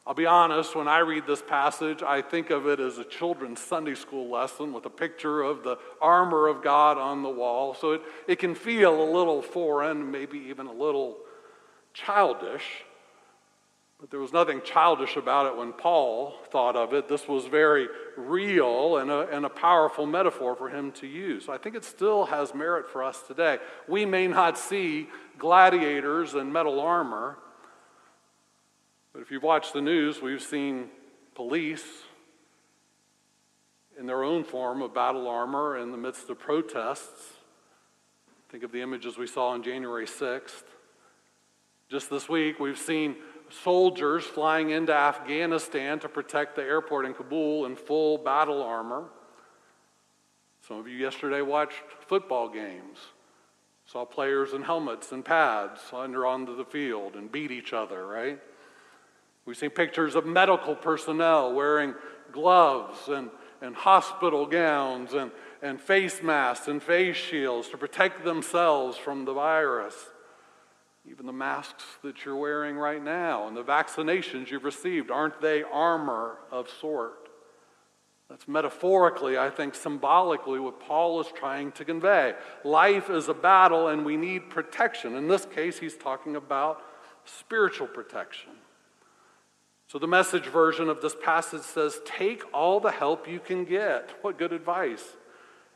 I'll 0.05 0.15
be 0.15 0.27
honest, 0.27 0.75
when 0.75 0.89
I 0.89 0.99
read 0.99 1.29
this 1.29 1.43
passage, 1.43 2.03
I 2.03 2.23
think 2.23 2.51
of 2.51 2.67
it 2.67 2.81
as 2.81 2.99
a 2.99 3.05
children's 3.05 3.61
Sunday 3.61 3.95
school 3.95 4.29
lesson 4.29 4.73
with 4.73 4.85
a 4.85 4.91
picture 4.91 5.43
of 5.43 5.63
the 5.63 5.79
armor 6.01 6.49
of 6.49 6.61
God 6.61 6.99
on 6.99 7.23
the 7.23 7.29
wall. 7.29 7.75
So 7.75 7.93
it, 7.93 8.03
it 8.27 8.39
can 8.41 8.57
feel 8.57 9.01
a 9.01 9.09
little 9.09 9.43
foreign, 9.43 10.11
maybe 10.11 10.39
even 10.49 10.67
a 10.67 10.73
little 10.73 11.19
childish. 11.95 12.65
But 14.01 14.11
there 14.11 14.19
was 14.19 14.33
nothing 14.33 14.61
childish 14.65 15.15
about 15.15 15.47
it 15.47 15.57
when 15.57 15.73
Paul 15.73 16.35
thought 16.51 16.75
of 16.75 16.93
it. 16.93 17.07
This 17.07 17.29
was 17.29 17.47
very 17.47 17.87
real 18.17 18.97
and 18.97 19.09
a, 19.09 19.29
and 19.29 19.47
a 19.47 19.49
powerful 19.49 20.07
metaphor 20.07 20.57
for 20.57 20.69
him 20.69 20.91
to 20.93 21.07
use. 21.07 21.45
So 21.45 21.53
I 21.53 21.59
think 21.59 21.77
it 21.77 21.85
still 21.85 22.25
has 22.25 22.53
merit 22.53 22.91
for 22.91 23.05
us 23.05 23.23
today. 23.23 23.59
We 23.87 24.05
may 24.05 24.27
not 24.27 24.59
see 24.59 25.09
gladiators 25.39 26.35
in 26.35 26.51
metal 26.51 26.81
armor 26.81 27.39
but 29.13 29.21
if 29.21 29.31
you've 29.31 29.43
watched 29.43 29.73
the 29.73 29.83
news, 29.83 30.23
we've 30.23 30.43
seen 30.43 30.89
police 31.35 31.85
in 33.99 34.07
their 34.07 34.23
own 34.25 34.45
form 34.45 34.83
of 34.83 34.95
battle 34.95 35.29
armor 35.29 35.77
in 35.77 35.91
the 35.91 35.99
midst 35.99 36.31
of 36.31 36.39
protests. 36.39 37.35
Think 38.51 38.65
of 38.65 38.73
the 38.73 38.81
images 38.81 39.19
we 39.19 39.27
saw 39.27 39.49
on 39.49 39.63
January 39.63 40.07
6th. 40.07 40.65
Just 41.91 42.09
this 42.11 42.29
week, 42.29 42.59
we've 42.59 42.79
seen 42.79 43.17
soldiers 43.51 44.25
flying 44.25 44.71
into 44.71 44.95
Afghanistan 44.95 45.99
to 46.01 46.09
protect 46.09 46.57
the 46.57 46.63
airport 46.63 47.05
in 47.05 47.13
Kabul 47.13 47.67
in 47.67 47.77
full 47.77 48.17
battle 48.17 48.63
armor. 48.63 49.05
Some 50.67 50.79
of 50.79 50.89
you 50.89 50.97
yesterday 50.97 51.43
watched 51.43 51.83
football 52.07 52.49
games, 52.49 52.99
saw 53.85 54.05
players 54.05 54.53
in 54.53 54.63
helmets 54.63 55.13
and 55.13 55.25
pads 55.25 55.81
under 55.93 56.27
onto 56.27 56.57
the 56.57 56.65
field 56.65 57.15
and 57.15 57.31
beat 57.31 57.51
each 57.51 57.73
other, 57.73 58.07
right? 58.07 58.39
We've 59.45 59.57
seen 59.57 59.71
pictures 59.71 60.15
of 60.15 60.25
medical 60.25 60.75
personnel 60.75 61.53
wearing 61.53 61.95
gloves 62.31 63.09
and, 63.09 63.31
and 63.61 63.75
hospital 63.75 64.47
gowns 64.47 65.15
and, 65.15 65.33
and 65.61 65.81
face 65.81 66.23
masks 66.23 66.69
and 66.69 66.83
face 66.83 67.17
shields 67.17 67.69
to 67.71 67.77
protect 67.77 68.25
themselves 68.25 68.97
from 68.97 69.25
the 69.25 69.33
virus. 69.33 69.95
Even 71.11 71.27
the 71.27 71.33
masks 71.33 71.85
that 72.03 72.25
you're 72.25 72.37
wearing 72.37 72.77
right 72.77 73.03
now 73.03 73.49
and 73.49 73.57
the 73.57 73.65
vaccinations 73.65 74.51
you've 74.51 74.65
received, 74.65 75.11
aren't 75.11 75.41
they 75.41 75.65
armor 75.65 76.39
of 76.53 76.71
sort? 76.71 77.29
That's 78.31 78.47
metaphorically, 78.47 79.37
I 79.37 79.51
think, 79.51 79.75
symbolically, 79.75 80.59
what 80.59 80.81
Paul 80.81 81.21
is 81.21 81.27
trying 81.35 81.73
to 81.73 81.85
convey. 81.85 82.35
Life 82.65 83.11
is 83.11 83.29
a 83.29 83.35
battle 83.35 83.89
and 83.89 84.07
we 84.07 84.17
need 84.17 84.49
protection. 84.49 85.17
In 85.17 85.29
this 85.29 85.45
case, 85.45 85.79
he's 85.79 85.97
talking 85.97 86.37
about 86.37 86.81
spiritual 87.25 87.89
protection. 87.89 88.53
So, 89.93 89.99
the 89.99 90.07
message 90.07 90.47
version 90.47 90.89
of 90.89 91.03
this 91.03 91.15
passage 91.15 91.61
says, 91.61 92.01
Take 92.07 92.45
all 92.55 92.81
the 92.81 92.91
help 92.91 93.29
you 93.29 93.39
can 93.39 93.67
get. 93.67 94.09
What 94.23 94.39
good 94.39 94.55
advice. 94.55 95.05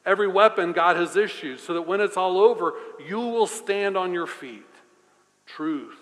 Every 0.06 0.26
weapon 0.26 0.72
God 0.72 0.96
has 0.96 1.16
issued, 1.16 1.60
so 1.60 1.74
that 1.74 1.82
when 1.82 2.00
it's 2.00 2.16
all 2.16 2.38
over, 2.38 2.72
you 3.06 3.18
will 3.18 3.46
stand 3.46 3.94
on 3.94 4.14
your 4.14 4.26
feet. 4.26 4.64
Truth, 5.44 5.98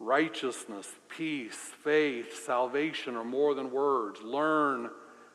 righteousness, 0.00 0.88
peace, 1.08 1.70
faith, 1.84 2.44
salvation 2.44 3.14
are 3.14 3.22
more 3.22 3.54
than 3.54 3.70
words. 3.70 4.20
Learn 4.24 4.90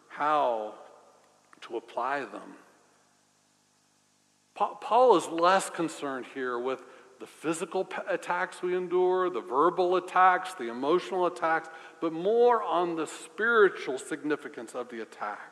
how 0.09 0.73
to 1.61 1.77
apply 1.77 2.25
them. 2.25 2.55
Paul 4.55 5.15
is 5.15 5.27
less 5.27 5.69
concerned 5.69 6.25
here 6.33 6.59
with 6.59 6.83
the 7.19 7.27
physical 7.27 7.89
attacks 8.09 8.61
we 8.61 8.75
endure, 8.75 9.29
the 9.29 9.41
verbal 9.41 9.95
attacks, 9.95 10.53
the 10.53 10.69
emotional 10.69 11.25
attacks, 11.27 11.69
but 12.01 12.13
more 12.13 12.61
on 12.63 12.95
the 12.95 13.07
spiritual 13.07 13.97
significance 13.97 14.75
of 14.75 14.89
the 14.89 15.01
attack. 15.01 15.51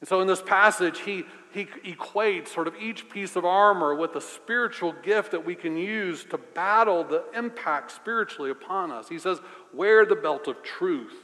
And 0.00 0.08
so 0.08 0.20
in 0.20 0.26
this 0.26 0.42
passage, 0.42 1.00
he, 1.00 1.24
he 1.52 1.64
equates 1.64 2.48
sort 2.48 2.68
of 2.68 2.74
each 2.76 3.08
piece 3.08 3.36
of 3.36 3.44
armor 3.44 3.94
with 3.94 4.14
a 4.16 4.20
spiritual 4.20 4.92
gift 5.02 5.30
that 5.30 5.44
we 5.44 5.54
can 5.54 5.76
use 5.76 6.24
to 6.26 6.38
battle 6.38 7.04
the 7.04 7.24
impact 7.34 7.90
spiritually 7.90 8.50
upon 8.50 8.92
us. 8.92 9.08
He 9.08 9.18
says, 9.18 9.40
Wear 9.72 10.04
the 10.04 10.16
belt 10.16 10.46
of 10.46 10.62
truth 10.62 11.23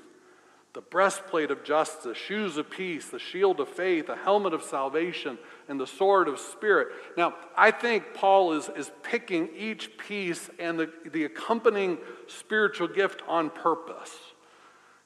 the 0.72 0.80
breastplate 0.80 1.50
of 1.50 1.64
justice, 1.64 2.16
shoes 2.16 2.56
of 2.56 2.70
peace, 2.70 3.08
the 3.08 3.18
shield 3.18 3.58
of 3.58 3.68
faith, 3.68 4.06
the 4.06 4.16
helmet 4.16 4.54
of 4.54 4.62
salvation, 4.62 5.36
and 5.68 5.80
the 5.80 5.86
sword 5.86 6.28
of 6.28 6.38
spirit. 6.38 6.88
Now, 7.16 7.34
I 7.56 7.72
think 7.72 8.14
Paul 8.14 8.52
is, 8.52 8.68
is 8.76 8.90
picking 9.02 9.48
each 9.56 9.98
piece 9.98 10.48
and 10.60 10.78
the, 10.78 10.90
the 11.10 11.24
accompanying 11.24 11.98
spiritual 12.28 12.86
gift 12.86 13.22
on 13.26 13.50
purpose. 13.50 14.16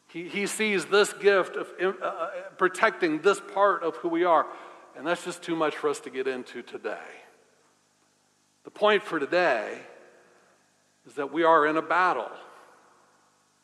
He, 0.09 0.29
he 0.29 0.47
sees 0.47 0.85
this 0.85 1.13
gift 1.15 1.57
of 1.57 1.69
uh, 1.83 1.89
uh, 2.05 2.31
protecting 2.59 3.23
this 3.23 3.41
part 3.41 3.83
of 3.83 3.97
who 3.97 4.09
we 4.09 4.25
are, 4.25 4.47
and 4.97 5.07
that's 5.07 5.25
just 5.25 5.43
too 5.43 5.57
much 5.57 5.77
for 5.77 5.89
us 5.89 5.99
to 6.01 6.11
get 6.11 6.29
into 6.29 6.63
today. 6.63 6.99
The 8.65 8.71
point 8.71 9.03
for 9.03 9.19
today 9.19 9.79
is 11.07 11.15
that 11.15 11.33
we 11.33 11.43
are 11.43 11.67
in 11.67 11.79
a 11.79 11.83
battle, 11.83 12.31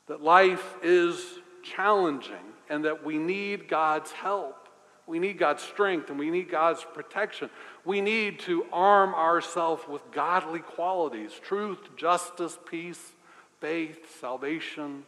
that 0.08 0.22
life 0.22 0.76
is 0.82 1.22
challenging 1.62 2.34
and 2.68 2.84
that 2.84 3.04
we 3.04 3.18
need 3.18 3.68
God's 3.68 4.12
help. 4.12 4.68
We 5.06 5.18
need 5.18 5.38
God's 5.38 5.62
strength 5.62 6.10
and 6.10 6.18
we 6.18 6.30
need 6.30 6.50
God's 6.50 6.86
protection. 6.94 7.50
We 7.84 8.00
need 8.00 8.38
to 8.40 8.64
arm 8.72 9.14
ourselves 9.14 9.82
with 9.88 10.02
godly 10.12 10.60
qualities 10.60 11.32
truth, 11.42 11.78
justice, 11.96 12.58
peace, 12.70 13.12
faith, 13.60 14.20
salvation, 14.20 15.04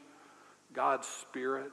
God's 0.73 1.07
Spirit. 1.07 1.71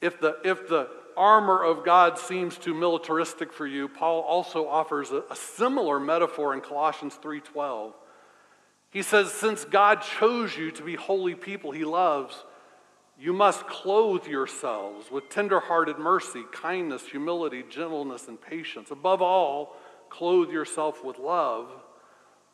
If 0.00 0.20
the, 0.20 0.38
if 0.44 0.68
the 0.68 0.88
armor 1.16 1.62
of 1.62 1.84
God 1.84 2.18
seems 2.18 2.56
too 2.56 2.72
militaristic 2.72 3.52
for 3.52 3.66
you, 3.66 3.88
Paul 3.88 4.22
also 4.22 4.66
offers 4.66 5.10
a, 5.10 5.22
a 5.30 5.36
similar 5.36 6.00
metaphor 6.00 6.54
in 6.54 6.60
Colossians 6.60 7.18
3:12. 7.22 7.92
He 8.90 9.02
says, 9.02 9.32
Since 9.32 9.64
God 9.64 10.02
chose 10.02 10.56
you 10.56 10.70
to 10.72 10.82
be 10.82 10.96
holy 10.96 11.34
people 11.34 11.70
he 11.70 11.84
loves, 11.84 12.44
you 13.18 13.32
must 13.32 13.66
clothe 13.66 14.26
yourselves 14.26 15.10
with 15.10 15.28
tenderhearted 15.28 15.98
mercy, 15.98 16.44
kindness, 16.52 17.06
humility, 17.06 17.64
gentleness, 17.68 18.28
and 18.28 18.40
patience. 18.40 18.90
Above 18.90 19.20
all, 19.20 19.76
clothe 20.08 20.50
yourself 20.50 21.04
with 21.04 21.18
love, 21.18 21.70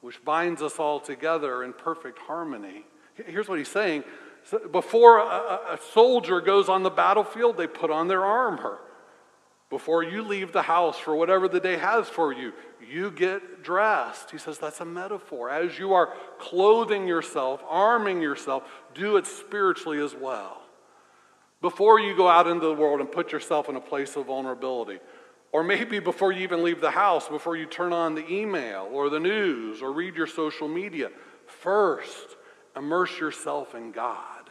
which 0.00 0.24
binds 0.24 0.62
us 0.62 0.78
all 0.78 1.00
together 1.00 1.62
in 1.62 1.72
perfect 1.72 2.18
harmony. 2.18 2.84
Here's 3.14 3.48
what 3.48 3.58
he's 3.58 3.68
saying 3.68 4.04
before 4.70 5.18
a, 5.18 5.78
soldier 5.92 6.40
goes 6.40 6.68
on 6.68 6.82
the 6.82 6.90
battlefield, 6.90 7.56
they 7.56 7.66
put 7.66 7.90
on 7.90 8.08
their 8.08 8.24
armor. 8.24 8.78
Before 9.68 10.02
you 10.02 10.22
leave 10.22 10.52
the 10.52 10.62
house 10.62 10.96
for 10.96 11.16
whatever 11.16 11.48
the 11.48 11.58
day 11.58 11.76
has 11.76 12.08
for 12.08 12.32
you, 12.32 12.52
you 12.88 13.10
get 13.10 13.64
dressed. 13.64 14.30
He 14.30 14.38
says 14.38 14.58
that's 14.58 14.80
a 14.80 14.84
metaphor. 14.84 15.50
As 15.50 15.78
you 15.78 15.92
are 15.92 16.12
clothing 16.38 17.08
yourself, 17.08 17.62
arming 17.68 18.22
yourself, 18.22 18.62
do 18.94 19.16
it 19.16 19.26
spiritually 19.26 19.98
as 19.98 20.14
well. 20.14 20.62
Before 21.60 21.98
you 21.98 22.16
go 22.16 22.28
out 22.28 22.46
into 22.46 22.66
the 22.66 22.74
world 22.74 23.00
and 23.00 23.10
put 23.10 23.32
yourself 23.32 23.68
in 23.68 23.74
a 23.74 23.80
place 23.80 24.14
of 24.14 24.26
vulnerability, 24.26 25.00
or 25.50 25.64
maybe 25.64 25.98
before 25.98 26.30
you 26.30 26.42
even 26.42 26.62
leave 26.62 26.80
the 26.80 26.90
house, 26.90 27.28
before 27.28 27.56
you 27.56 27.66
turn 27.66 27.92
on 27.92 28.14
the 28.14 28.30
email 28.30 28.88
or 28.92 29.10
the 29.10 29.18
news 29.18 29.82
or 29.82 29.92
read 29.92 30.14
your 30.14 30.26
social 30.26 30.68
media, 30.68 31.10
first 31.46 32.36
immerse 32.76 33.18
yourself 33.18 33.74
in 33.74 33.90
God. 33.90 34.45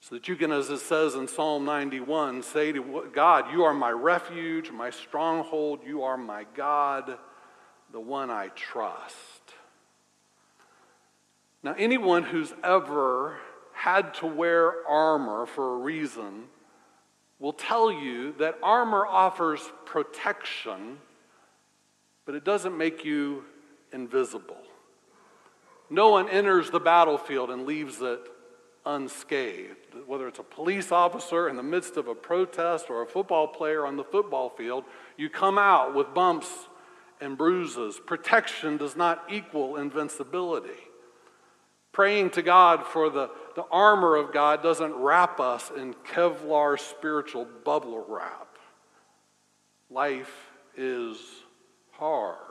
So 0.00 0.14
that 0.14 0.28
you 0.28 0.36
can, 0.36 0.50
as 0.50 0.70
it 0.70 0.78
says 0.78 1.14
in 1.14 1.28
Psalm 1.28 1.66
91, 1.66 2.42
say 2.42 2.72
to 2.72 3.10
God, 3.12 3.52
You 3.52 3.64
are 3.64 3.74
my 3.74 3.90
refuge, 3.90 4.70
my 4.70 4.88
stronghold, 4.88 5.80
you 5.86 6.02
are 6.02 6.16
my 6.16 6.46
God, 6.54 7.18
the 7.92 8.00
one 8.00 8.30
I 8.30 8.48
trust. 8.48 9.04
Now, 11.62 11.74
anyone 11.76 12.22
who's 12.22 12.54
ever 12.64 13.38
had 13.74 14.14
to 14.14 14.26
wear 14.26 14.86
armor 14.88 15.44
for 15.44 15.74
a 15.74 15.76
reason 15.78 16.44
will 17.38 17.52
tell 17.52 17.92
you 17.92 18.32
that 18.38 18.56
armor 18.62 19.04
offers 19.06 19.60
protection, 19.84 20.96
but 22.24 22.34
it 22.34 22.44
doesn't 22.44 22.76
make 22.76 23.04
you 23.04 23.44
invisible. 23.92 24.56
No 25.90 26.08
one 26.08 26.30
enters 26.30 26.70
the 26.70 26.80
battlefield 26.80 27.50
and 27.50 27.66
leaves 27.66 28.00
it 28.00 28.20
unscathed. 28.86 29.94
Whether 30.06 30.28
it's 30.28 30.38
a 30.38 30.44
police 30.44 30.92
officer 30.92 31.48
in 31.48 31.56
the 31.56 31.62
midst 31.62 31.96
of 31.96 32.08
a 32.08 32.14
protest 32.14 32.86
or 32.88 33.02
a 33.02 33.06
football 33.06 33.48
player 33.48 33.86
on 33.86 33.96
the 33.96 34.04
football 34.04 34.48
field, 34.48 34.84
you 35.16 35.28
come 35.28 35.58
out 35.58 35.94
with 35.94 36.14
bumps 36.14 36.48
and 37.20 37.36
bruises. 37.36 38.00
Protection 38.04 38.76
does 38.76 38.96
not 38.96 39.24
equal 39.30 39.76
invincibility. 39.76 40.78
Praying 41.92 42.30
to 42.30 42.42
God 42.42 42.86
for 42.86 43.10
the, 43.10 43.30
the 43.56 43.64
armor 43.70 44.16
of 44.16 44.32
God 44.32 44.62
doesn't 44.62 44.94
wrap 44.94 45.40
us 45.40 45.70
in 45.76 45.94
Kevlar 45.94 46.78
spiritual 46.78 47.46
bubble 47.64 48.04
wrap. 48.08 48.56
Life 49.90 50.50
is 50.76 51.18
hard. 51.90 52.49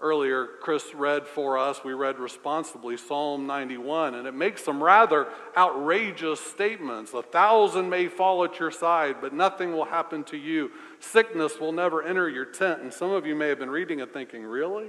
Earlier, 0.00 0.46
Chris 0.60 0.94
read 0.94 1.26
for 1.26 1.58
us, 1.58 1.82
we 1.82 1.92
read 1.92 2.20
responsibly 2.20 2.96
Psalm 2.96 3.48
91, 3.48 4.14
and 4.14 4.28
it 4.28 4.34
makes 4.34 4.64
some 4.64 4.80
rather 4.80 5.26
outrageous 5.56 6.38
statements. 6.38 7.12
A 7.14 7.22
thousand 7.22 7.90
may 7.90 8.06
fall 8.06 8.44
at 8.44 8.60
your 8.60 8.70
side, 8.70 9.16
but 9.20 9.32
nothing 9.32 9.72
will 9.72 9.86
happen 9.86 10.22
to 10.24 10.36
you. 10.36 10.70
Sickness 11.00 11.58
will 11.58 11.72
never 11.72 12.00
enter 12.00 12.28
your 12.28 12.44
tent. 12.44 12.80
And 12.80 12.94
some 12.94 13.10
of 13.10 13.26
you 13.26 13.34
may 13.34 13.48
have 13.48 13.58
been 13.58 13.70
reading 13.70 13.98
it 13.98 14.12
thinking, 14.12 14.44
really? 14.44 14.86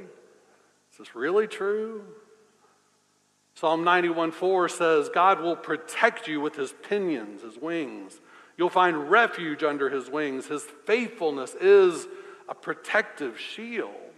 Is 0.92 0.98
this 1.00 1.16
really 1.16 1.48
true? 1.48 2.04
Psalm 3.56 3.84
91 3.84 4.32
4 4.32 4.70
says, 4.70 5.10
God 5.10 5.42
will 5.42 5.56
protect 5.56 6.28
you 6.28 6.40
with 6.40 6.56
his 6.56 6.72
pinions, 6.88 7.42
his 7.42 7.58
wings. 7.58 8.22
You'll 8.58 8.70
find 8.70 9.10
refuge 9.10 9.64
under 9.64 9.90
his 9.90 10.08
wings. 10.08 10.46
His 10.46 10.64
faithfulness 10.86 11.56
is 11.60 12.08
a 12.48 12.54
protective 12.54 13.40
shield. 13.40 14.09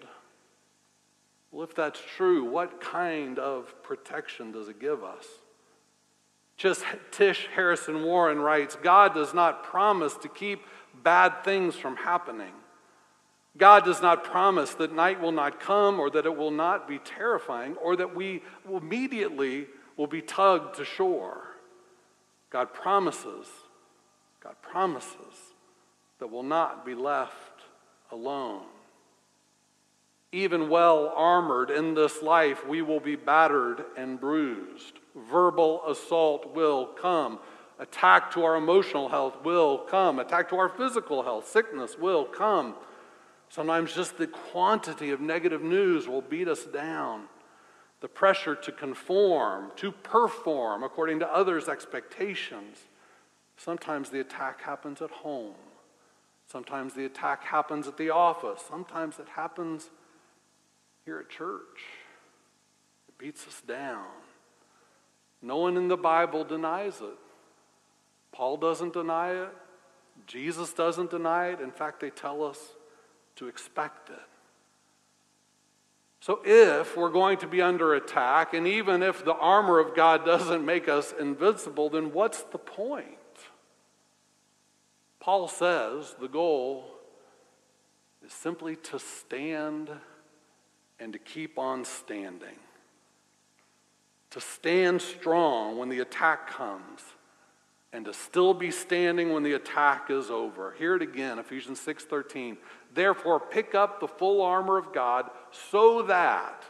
Well, 1.51 1.63
if 1.63 1.75
that's 1.75 1.99
true, 2.15 2.45
what 2.45 2.79
kind 2.79 3.37
of 3.37 3.73
protection 3.83 4.51
does 4.51 4.69
it 4.69 4.79
give 4.79 5.03
us? 5.03 5.25
Just 6.55 6.83
Tish 7.11 7.47
Harrison 7.55 8.03
Warren 8.03 8.39
writes 8.39 8.77
God 8.81 9.13
does 9.13 9.33
not 9.33 9.63
promise 9.63 10.15
to 10.17 10.29
keep 10.29 10.61
bad 11.03 11.43
things 11.43 11.75
from 11.75 11.97
happening. 11.97 12.53
God 13.57 13.83
does 13.83 14.01
not 14.01 14.23
promise 14.23 14.73
that 14.75 14.93
night 14.93 15.19
will 15.19 15.33
not 15.33 15.59
come 15.59 15.99
or 15.99 16.09
that 16.11 16.25
it 16.25 16.37
will 16.37 16.51
not 16.51 16.87
be 16.87 16.99
terrifying 16.99 17.75
or 17.75 17.97
that 17.97 18.15
we 18.15 18.41
immediately 18.71 19.67
will 19.97 20.07
be 20.07 20.21
tugged 20.21 20.75
to 20.77 20.85
shore. 20.85 21.41
God 22.49 22.73
promises, 22.73 23.47
God 24.41 24.55
promises 24.61 25.17
that 26.19 26.27
we'll 26.27 26.43
not 26.43 26.85
be 26.85 26.95
left 26.95 27.63
alone. 28.11 28.63
Even 30.33 30.69
well 30.69 31.11
armored 31.15 31.69
in 31.69 31.93
this 31.93 32.21
life, 32.21 32.65
we 32.65 32.81
will 32.81 33.01
be 33.01 33.17
battered 33.17 33.83
and 33.97 34.19
bruised. 34.19 34.99
Verbal 35.29 35.81
assault 35.87 36.55
will 36.55 36.85
come. 36.85 37.39
Attack 37.79 38.31
to 38.31 38.43
our 38.45 38.55
emotional 38.55 39.09
health 39.09 39.43
will 39.43 39.79
come. 39.79 40.19
Attack 40.19 40.49
to 40.49 40.55
our 40.55 40.69
physical 40.69 41.23
health, 41.23 41.49
sickness 41.49 41.97
will 41.97 42.23
come. 42.23 42.75
Sometimes 43.49 43.93
just 43.93 44.17
the 44.17 44.27
quantity 44.27 45.09
of 45.09 45.19
negative 45.19 45.61
news 45.61 46.07
will 46.07 46.21
beat 46.21 46.47
us 46.47 46.63
down. 46.63 47.27
the 48.01 48.07
pressure 48.07 48.55
to 48.55 48.71
conform, 48.71 49.71
to 49.75 49.91
perform 49.91 50.83
according 50.83 51.19
to 51.19 51.33
others' 51.33 51.69
expectations. 51.69 52.79
Sometimes 53.55 54.09
the 54.09 54.19
attack 54.19 54.61
happens 54.61 55.01
at 55.01 55.11
home. 55.11 55.53
Sometimes 56.47 56.93
the 56.95 57.05
attack 57.05 57.43
happens 57.43 57.87
at 57.87 57.97
the 57.97 58.09
office. 58.09 58.63
Sometimes 58.67 59.19
it 59.19 59.29
happens 59.35 59.91
here 61.11 61.19
at 61.19 61.29
church. 61.29 61.83
It 63.09 63.17
beats 63.17 63.45
us 63.45 63.61
down. 63.67 64.05
No 65.41 65.57
one 65.57 65.75
in 65.75 65.89
the 65.89 65.97
Bible 65.97 66.45
denies 66.45 67.01
it. 67.01 67.17
Paul 68.31 68.55
doesn't 68.55 68.93
deny 68.93 69.31
it. 69.31 69.49
Jesus 70.25 70.71
doesn't 70.71 71.11
deny 71.11 71.47
it. 71.47 71.59
In 71.59 71.71
fact, 71.71 71.99
they 71.99 72.11
tell 72.11 72.45
us 72.45 72.57
to 73.35 73.49
expect 73.49 74.09
it. 74.09 74.15
So, 76.21 76.39
if 76.45 76.95
we're 76.95 77.09
going 77.09 77.39
to 77.39 77.47
be 77.47 77.61
under 77.61 77.95
attack, 77.95 78.53
and 78.53 78.65
even 78.65 79.03
if 79.03 79.25
the 79.25 79.33
armor 79.33 79.79
of 79.79 79.93
God 79.93 80.23
doesn't 80.23 80.63
make 80.65 80.87
us 80.87 81.13
invincible, 81.19 81.89
then 81.89 82.13
what's 82.13 82.43
the 82.43 82.57
point? 82.57 83.07
Paul 85.19 85.49
says 85.49 86.15
the 86.21 86.29
goal 86.29 86.85
is 88.25 88.31
simply 88.31 88.77
to 88.77 88.97
stand 88.97 89.89
and 91.01 91.11
to 91.13 91.19
keep 91.19 91.57
on 91.57 91.83
standing. 91.83 92.59
To 94.29 94.39
stand 94.39 95.01
strong 95.01 95.77
when 95.77 95.89
the 95.89 95.99
attack 95.99 96.47
comes 96.47 97.01
and 97.91 98.05
to 98.05 98.13
still 98.13 98.53
be 98.53 98.71
standing 98.71 99.33
when 99.33 99.43
the 99.43 99.53
attack 99.53 100.09
is 100.09 100.29
over. 100.29 100.73
Hear 100.77 100.95
it 100.95 101.01
again, 101.01 101.39
Ephesians 101.39 101.81
6:13. 101.81 102.57
Therefore 102.93 103.39
pick 103.39 103.75
up 103.75 103.99
the 103.99 104.07
full 104.07 104.41
armor 104.41 104.77
of 104.77 104.93
God 104.93 105.29
so 105.51 106.03
that 106.03 106.63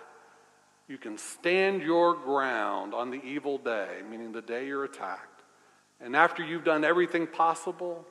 you 0.88 0.98
can 0.98 1.18
stand 1.18 1.84
your 1.84 2.16
ground 2.16 2.94
on 2.94 3.12
the 3.12 3.24
evil 3.24 3.58
day, 3.58 4.02
meaning 4.10 4.32
the 4.32 4.42
day 4.42 4.66
you're 4.66 4.86
attacked. 4.86 5.44
And 6.00 6.16
after 6.16 6.44
you've 6.44 6.64
done 6.64 6.84
everything 6.84 7.28
possible, 7.28 8.08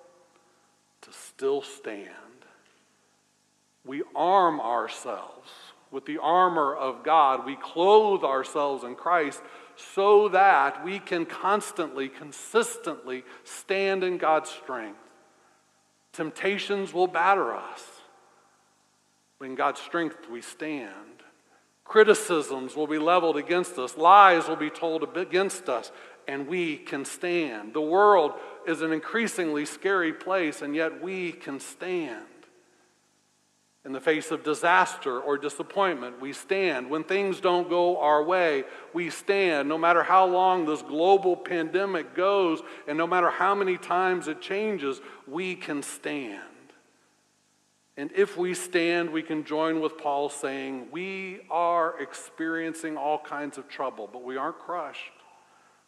to 1.00 1.12
still 1.12 1.62
stand. 1.62 2.44
We 3.84 4.02
arm 4.14 4.60
ourselves 4.60 5.50
with 5.90 6.06
the 6.06 6.18
armor 6.18 6.74
of 6.74 7.02
God. 7.02 7.44
We 7.44 7.56
clothe 7.56 8.22
ourselves 8.22 8.84
in 8.84 8.94
Christ 8.94 9.42
so 9.94 10.28
that 10.28 10.84
we 10.84 10.98
can 10.98 11.26
constantly, 11.26 12.08
consistently 12.08 13.24
stand 13.44 14.04
in 14.04 14.18
God's 14.18 14.50
strength. 14.50 14.98
Temptations 16.12 16.92
will 16.92 17.06
batter 17.06 17.54
us. 17.54 17.84
But 19.38 19.46
in 19.46 19.54
God's 19.54 19.80
strength, 19.80 20.28
we 20.30 20.42
stand. 20.42 20.90
Criticisms 21.84 22.76
will 22.76 22.86
be 22.86 22.98
leveled 22.98 23.36
against 23.36 23.78
us, 23.78 23.96
lies 23.96 24.46
will 24.46 24.56
be 24.56 24.70
told 24.70 25.16
against 25.16 25.68
us, 25.68 25.90
and 26.28 26.46
we 26.46 26.76
can 26.76 27.04
stand. 27.04 27.74
The 27.74 27.80
world 27.80 28.34
is 28.66 28.82
an 28.82 28.92
increasingly 28.92 29.64
scary 29.64 30.12
place, 30.12 30.62
and 30.62 30.76
yet 30.76 31.02
we 31.02 31.32
can 31.32 31.58
stand. 31.58 32.24
In 33.84 33.92
the 33.92 34.00
face 34.00 34.30
of 34.30 34.44
disaster 34.44 35.18
or 35.18 35.38
disappointment, 35.38 36.20
we 36.20 36.34
stand. 36.34 36.90
When 36.90 37.02
things 37.02 37.40
don't 37.40 37.70
go 37.70 37.98
our 37.98 38.22
way, 38.22 38.64
we 38.92 39.08
stand. 39.08 39.70
No 39.70 39.78
matter 39.78 40.02
how 40.02 40.26
long 40.26 40.66
this 40.66 40.82
global 40.82 41.34
pandemic 41.34 42.14
goes, 42.14 42.60
and 42.86 42.98
no 42.98 43.06
matter 43.06 43.30
how 43.30 43.54
many 43.54 43.78
times 43.78 44.28
it 44.28 44.42
changes, 44.42 45.00
we 45.26 45.54
can 45.54 45.82
stand. 45.82 46.42
And 47.96 48.10
if 48.14 48.36
we 48.36 48.52
stand, 48.52 49.10
we 49.10 49.22
can 49.22 49.44
join 49.44 49.80
with 49.80 49.96
Paul 49.96 50.28
saying, 50.28 50.88
We 50.90 51.40
are 51.50 51.98
experiencing 52.00 52.98
all 52.98 53.18
kinds 53.18 53.56
of 53.56 53.66
trouble, 53.66 54.10
but 54.12 54.22
we 54.22 54.36
aren't 54.36 54.58
crushed. 54.58 55.12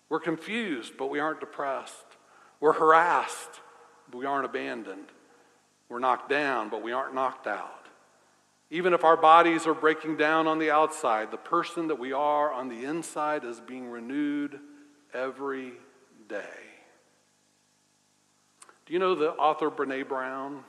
We're 0.08 0.20
confused, 0.20 0.94
but 0.98 1.10
we 1.10 1.20
aren't 1.20 1.40
depressed. 1.40 2.04
We're 2.58 2.72
harassed, 2.72 3.60
but 4.10 4.18
we 4.18 4.24
aren't 4.24 4.46
abandoned. 4.46 5.06
We're 5.90 5.98
knocked 5.98 6.30
down, 6.30 6.70
but 6.70 6.82
we 6.82 6.92
aren't 6.92 7.14
knocked 7.14 7.46
out. 7.46 7.81
Even 8.72 8.94
if 8.94 9.04
our 9.04 9.18
bodies 9.18 9.66
are 9.66 9.74
breaking 9.74 10.16
down 10.16 10.46
on 10.46 10.58
the 10.58 10.70
outside, 10.70 11.30
the 11.30 11.36
person 11.36 11.88
that 11.88 11.98
we 11.98 12.14
are 12.14 12.50
on 12.50 12.68
the 12.70 12.86
inside 12.86 13.44
is 13.44 13.60
being 13.60 13.90
renewed 13.90 14.58
every 15.12 15.74
day. 16.26 16.40
Do 18.86 18.94
you 18.94 18.98
know 18.98 19.14
the 19.14 19.32
author 19.32 19.70
Brene 19.70 20.08
Brown? 20.08 20.64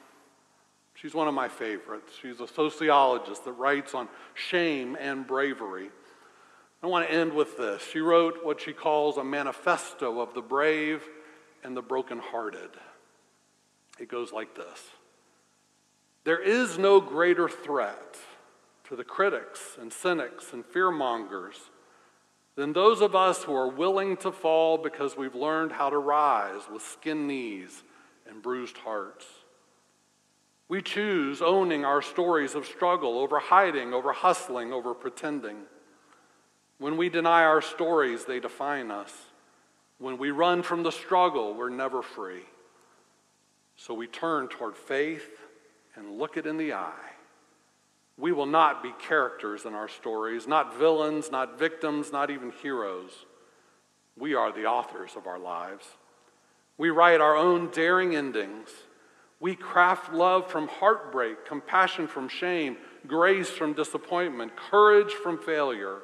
She's 0.95 1.13
one 1.13 1.29
of 1.29 1.33
my 1.33 1.47
favorites. 1.47 2.11
She's 2.21 2.41
a 2.41 2.47
sociologist 2.47 3.45
that 3.45 3.53
writes 3.53 3.95
on 3.95 4.09
shame 4.33 4.97
and 4.99 5.25
bravery. 5.25 5.89
I 6.83 6.87
want 6.87 7.07
to 7.07 7.13
end 7.13 7.33
with 7.33 7.55
this. 7.55 7.87
She 7.89 8.01
wrote 8.01 8.43
what 8.43 8.59
she 8.59 8.73
calls 8.73 9.15
a 9.15 9.23
manifesto 9.23 10.19
of 10.19 10.33
the 10.33 10.41
brave 10.41 11.07
and 11.63 11.75
the 11.75 11.81
brokenhearted. 11.81 12.71
It 13.97 14.09
goes 14.09 14.33
like 14.33 14.55
this 14.55 14.81
there 16.25 16.41
is 16.41 16.77
no 16.77 17.01
greater 17.01 17.49
threat 17.49 18.17
to 18.85 18.95
the 18.95 19.03
critics 19.03 19.77
and 19.79 19.91
cynics 19.91 20.53
and 20.53 20.63
fearmongers 20.63 21.55
than 22.55 22.73
those 22.73 23.01
of 23.01 23.15
us 23.15 23.43
who 23.43 23.55
are 23.55 23.67
willing 23.67 24.15
to 24.17 24.31
fall 24.31 24.77
because 24.77 25.17
we've 25.17 25.35
learned 25.35 25.71
how 25.71 25.89
to 25.89 25.97
rise 25.97 26.61
with 26.71 26.81
skinned 26.81 27.27
knees 27.27 27.83
and 28.29 28.41
bruised 28.41 28.77
hearts. 28.77 29.25
We 30.69 30.81
choose 30.81 31.41
owning 31.41 31.83
our 31.83 32.01
stories 32.01 32.55
of 32.55 32.65
struggle 32.65 33.19
over 33.19 33.39
hiding, 33.39 33.93
over 33.93 34.13
hustling, 34.13 34.71
over 34.71 34.93
pretending. 34.93 35.57
When 36.77 36.95
we 36.95 37.09
deny 37.09 37.43
our 37.43 37.61
stories, 37.61 38.25
they 38.25 38.39
define 38.39 38.91
us. 38.91 39.13
When 39.97 40.17
we 40.17 40.31
run 40.31 40.63
from 40.63 40.83
the 40.83 40.91
struggle, 40.91 41.53
we're 41.53 41.69
never 41.69 42.01
free. 42.01 42.43
So 43.75 43.93
we 43.93 44.07
turn 44.07 44.47
toward 44.47 44.77
faith 44.77 45.29
and 45.95 46.17
look 46.17 46.37
it 46.37 46.45
in 46.45 46.57
the 46.57 46.73
eye. 46.73 47.11
We 48.17 48.31
will 48.31 48.45
not 48.45 48.83
be 48.83 48.93
characters 48.99 49.65
in 49.65 49.73
our 49.73 49.87
stories, 49.87 50.47
not 50.47 50.77
villains, 50.77 51.31
not 51.31 51.57
victims, 51.57 52.11
not 52.11 52.29
even 52.29 52.51
heroes. 52.61 53.11
We 54.17 54.35
are 54.35 54.51
the 54.51 54.65
authors 54.65 55.11
of 55.15 55.25
our 55.25 55.39
lives. 55.39 55.85
We 56.77 56.89
write 56.89 57.21
our 57.21 57.35
own 57.35 57.71
daring 57.71 58.15
endings. 58.15 58.69
We 59.39 59.55
craft 59.55 60.13
love 60.13 60.49
from 60.49 60.67
heartbreak, 60.67 61.45
compassion 61.45 62.07
from 62.07 62.29
shame, 62.29 62.77
grace 63.07 63.49
from 63.49 63.73
disappointment, 63.73 64.55
courage 64.55 65.11
from 65.11 65.37
failure. 65.39 65.99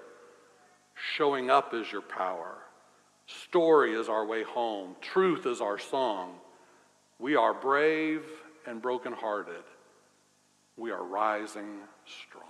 Showing 1.16 1.50
up 1.50 1.74
is 1.74 1.92
your 1.92 2.02
power. 2.02 2.56
Story 3.28 3.94
is 3.94 4.10
our 4.10 4.26
way 4.26 4.44
home. 4.44 4.96
Truth 5.00 5.46
is 5.46 5.62
our 5.62 5.78
song. 5.78 6.34
We 7.20 7.36
are 7.36 7.54
brave 7.54 8.24
and 8.66 8.82
brokenhearted 8.82 9.64
we 10.80 10.92
are 10.92 11.04
rising 11.04 11.80
strong. 12.06 12.46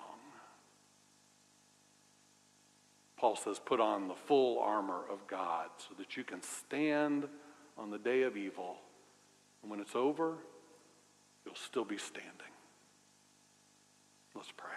Paul 3.17 3.35
says, 3.35 3.59
put 3.59 3.81
on 3.81 4.07
the 4.07 4.13
full 4.13 4.59
armor 4.59 5.01
of 5.11 5.27
God 5.27 5.67
so 5.77 5.93
that 5.97 6.15
you 6.15 6.23
can 6.23 6.41
stand 6.41 7.27
on 7.77 7.89
the 7.89 7.97
day 7.97 8.21
of 8.21 8.37
evil. 8.37 8.77
And 9.61 9.69
when 9.69 9.81
it's 9.81 9.95
over, 9.95 10.35
you'll 11.45 11.55
still 11.55 11.83
be 11.83 11.97
standing. 11.97 12.29
Let's 14.35 14.53
pray. 14.55 14.69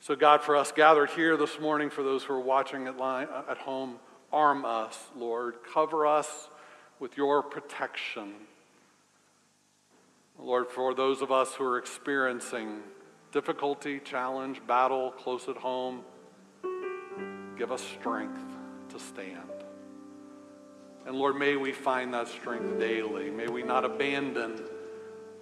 So, 0.00 0.16
God, 0.16 0.40
for 0.42 0.56
us 0.56 0.72
gathered 0.72 1.10
here 1.10 1.36
this 1.36 1.60
morning, 1.60 1.90
for 1.90 2.02
those 2.02 2.24
who 2.24 2.32
are 2.32 2.40
watching 2.40 2.86
at, 2.86 2.96
line, 2.96 3.28
at 3.46 3.58
home, 3.58 3.96
arm 4.32 4.64
us, 4.64 4.98
Lord. 5.14 5.56
Cover 5.74 6.06
us 6.06 6.48
with 6.98 7.18
your 7.18 7.42
protection. 7.42 8.32
Lord, 10.48 10.70
for 10.70 10.94
those 10.94 11.20
of 11.20 11.30
us 11.30 11.52
who 11.52 11.64
are 11.64 11.76
experiencing 11.76 12.80
difficulty, 13.32 14.00
challenge, 14.00 14.66
battle 14.66 15.10
close 15.10 15.46
at 15.46 15.58
home, 15.58 16.00
give 17.58 17.70
us 17.70 17.82
strength 17.82 18.40
to 18.88 18.98
stand. 18.98 19.42
And 21.04 21.16
Lord, 21.16 21.36
may 21.36 21.56
we 21.56 21.72
find 21.72 22.14
that 22.14 22.28
strength 22.28 22.80
daily. 22.80 23.30
May 23.30 23.48
we 23.48 23.62
not 23.62 23.84
abandon 23.84 24.64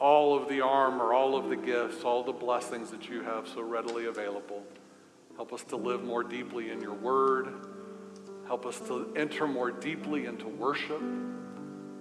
all 0.00 0.36
of 0.36 0.48
the 0.48 0.60
armor, 0.60 1.12
all 1.12 1.36
of 1.36 1.50
the 1.50 1.56
gifts, 1.56 2.02
all 2.02 2.24
the 2.24 2.32
blessings 2.32 2.90
that 2.90 3.08
you 3.08 3.22
have 3.22 3.46
so 3.46 3.62
readily 3.62 4.06
available. 4.06 4.64
Help 5.36 5.52
us 5.52 5.62
to 5.68 5.76
live 5.76 6.02
more 6.02 6.24
deeply 6.24 6.70
in 6.70 6.80
your 6.80 6.94
word. 6.94 7.54
Help 8.48 8.66
us 8.66 8.80
to 8.88 9.14
enter 9.14 9.46
more 9.46 9.70
deeply 9.70 10.26
into 10.26 10.48
worship. 10.48 11.00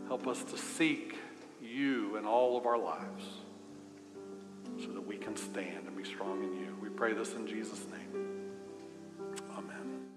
Help 0.08 0.26
us 0.26 0.44
to 0.46 0.58
seek 0.58 1.16
you 1.76 2.16
in 2.16 2.26
all 2.26 2.58
of 2.58 2.66
our 2.66 2.78
lives 2.78 3.26
so 4.80 4.88
that 4.88 5.06
we 5.06 5.18
can 5.18 5.36
stand 5.36 5.88
and 5.88 5.98
be 5.98 6.04
strong 6.04 6.44
in 6.44 6.54
you. 6.54 6.76
We 6.82 6.90
pray 6.90 7.14
this 7.14 7.34
in 7.34 7.46
Jesus' 7.48 7.86
name. 7.92 8.52
Amen. 9.58 10.08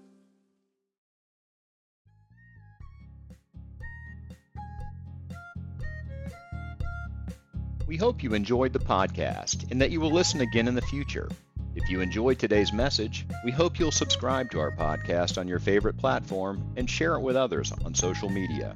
We 7.85 7.97
hope 7.97 8.23
you 8.23 8.33
enjoyed 8.33 8.71
the 8.71 8.79
podcast 8.79 9.69
and 9.71 9.81
that 9.81 9.91
you 9.91 9.99
will 9.99 10.11
listen 10.11 10.41
again 10.41 10.67
in 10.67 10.75
the 10.75 10.81
future. 10.81 11.27
If 11.75 11.89
you 11.89 12.01
enjoyed 12.01 12.39
today's 12.39 12.71
message, 12.71 13.25
we 13.43 13.51
hope 13.51 13.79
you'll 13.79 13.91
subscribe 13.91 14.49
to 14.51 14.59
our 14.59 14.71
podcast 14.71 15.37
on 15.37 15.47
your 15.47 15.59
favorite 15.59 15.97
platform 15.97 16.73
and 16.77 16.89
share 16.89 17.15
it 17.15 17.21
with 17.21 17.35
others 17.35 17.71
on 17.85 17.93
social 17.93 18.29
media. 18.29 18.75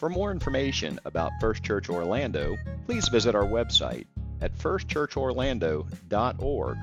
For 0.00 0.08
more 0.08 0.30
information 0.30 0.98
about 1.04 1.30
First 1.42 1.62
Church 1.62 1.90
Orlando, 1.90 2.56
please 2.86 3.06
visit 3.08 3.34
our 3.34 3.44
website 3.44 4.06
at 4.40 4.56
firstchurchorlando.org 4.56 6.78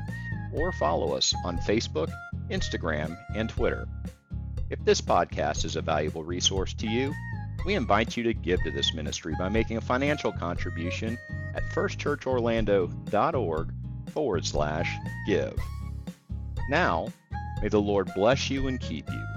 or 0.54 0.72
follow 0.74 1.14
us 1.14 1.34
on 1.44 1.58
Facebook, 1.58 2.12
Instagram, 2.52 3.18
and 3.36 3.50
Twitter. 3.50 3.88
If 4.70 4.86
this 4.86 5.02
podcast 5.02 5.66
is 5.66 5.76
a 5.76 5.82
valuable 5.82 6.24
resource 6.24 6.76
to 6.76 6.88
you, 6.88 7.12
we 7.66 7.74
invite 7.74 8.16
you 8.16 8.22
to 8.22 8.36
give 8.36 8.62
to 8.64 8.70
this 8.70 8.94
ministry 8.94 9.34
by 9.40 9.50
making 9.50 9.78
a 9.78 9.82
financial 9.82 10.32
contribution 10.32 11.18
at 11.56 11.68
firstchurchorlando.org 11.72 13.74
forward 14.12 14.46
slash 14.46 14.96
give. 15.26 15.58
Now, 16.70 17.08
may 17.64 17.70
the 17.70 17.82
Lord 17.82 18.12
bless 18.14 18.52
you 18.52 18.68
and 18.68 18.80
keep 18.80 19.10
you. 19.10 19.37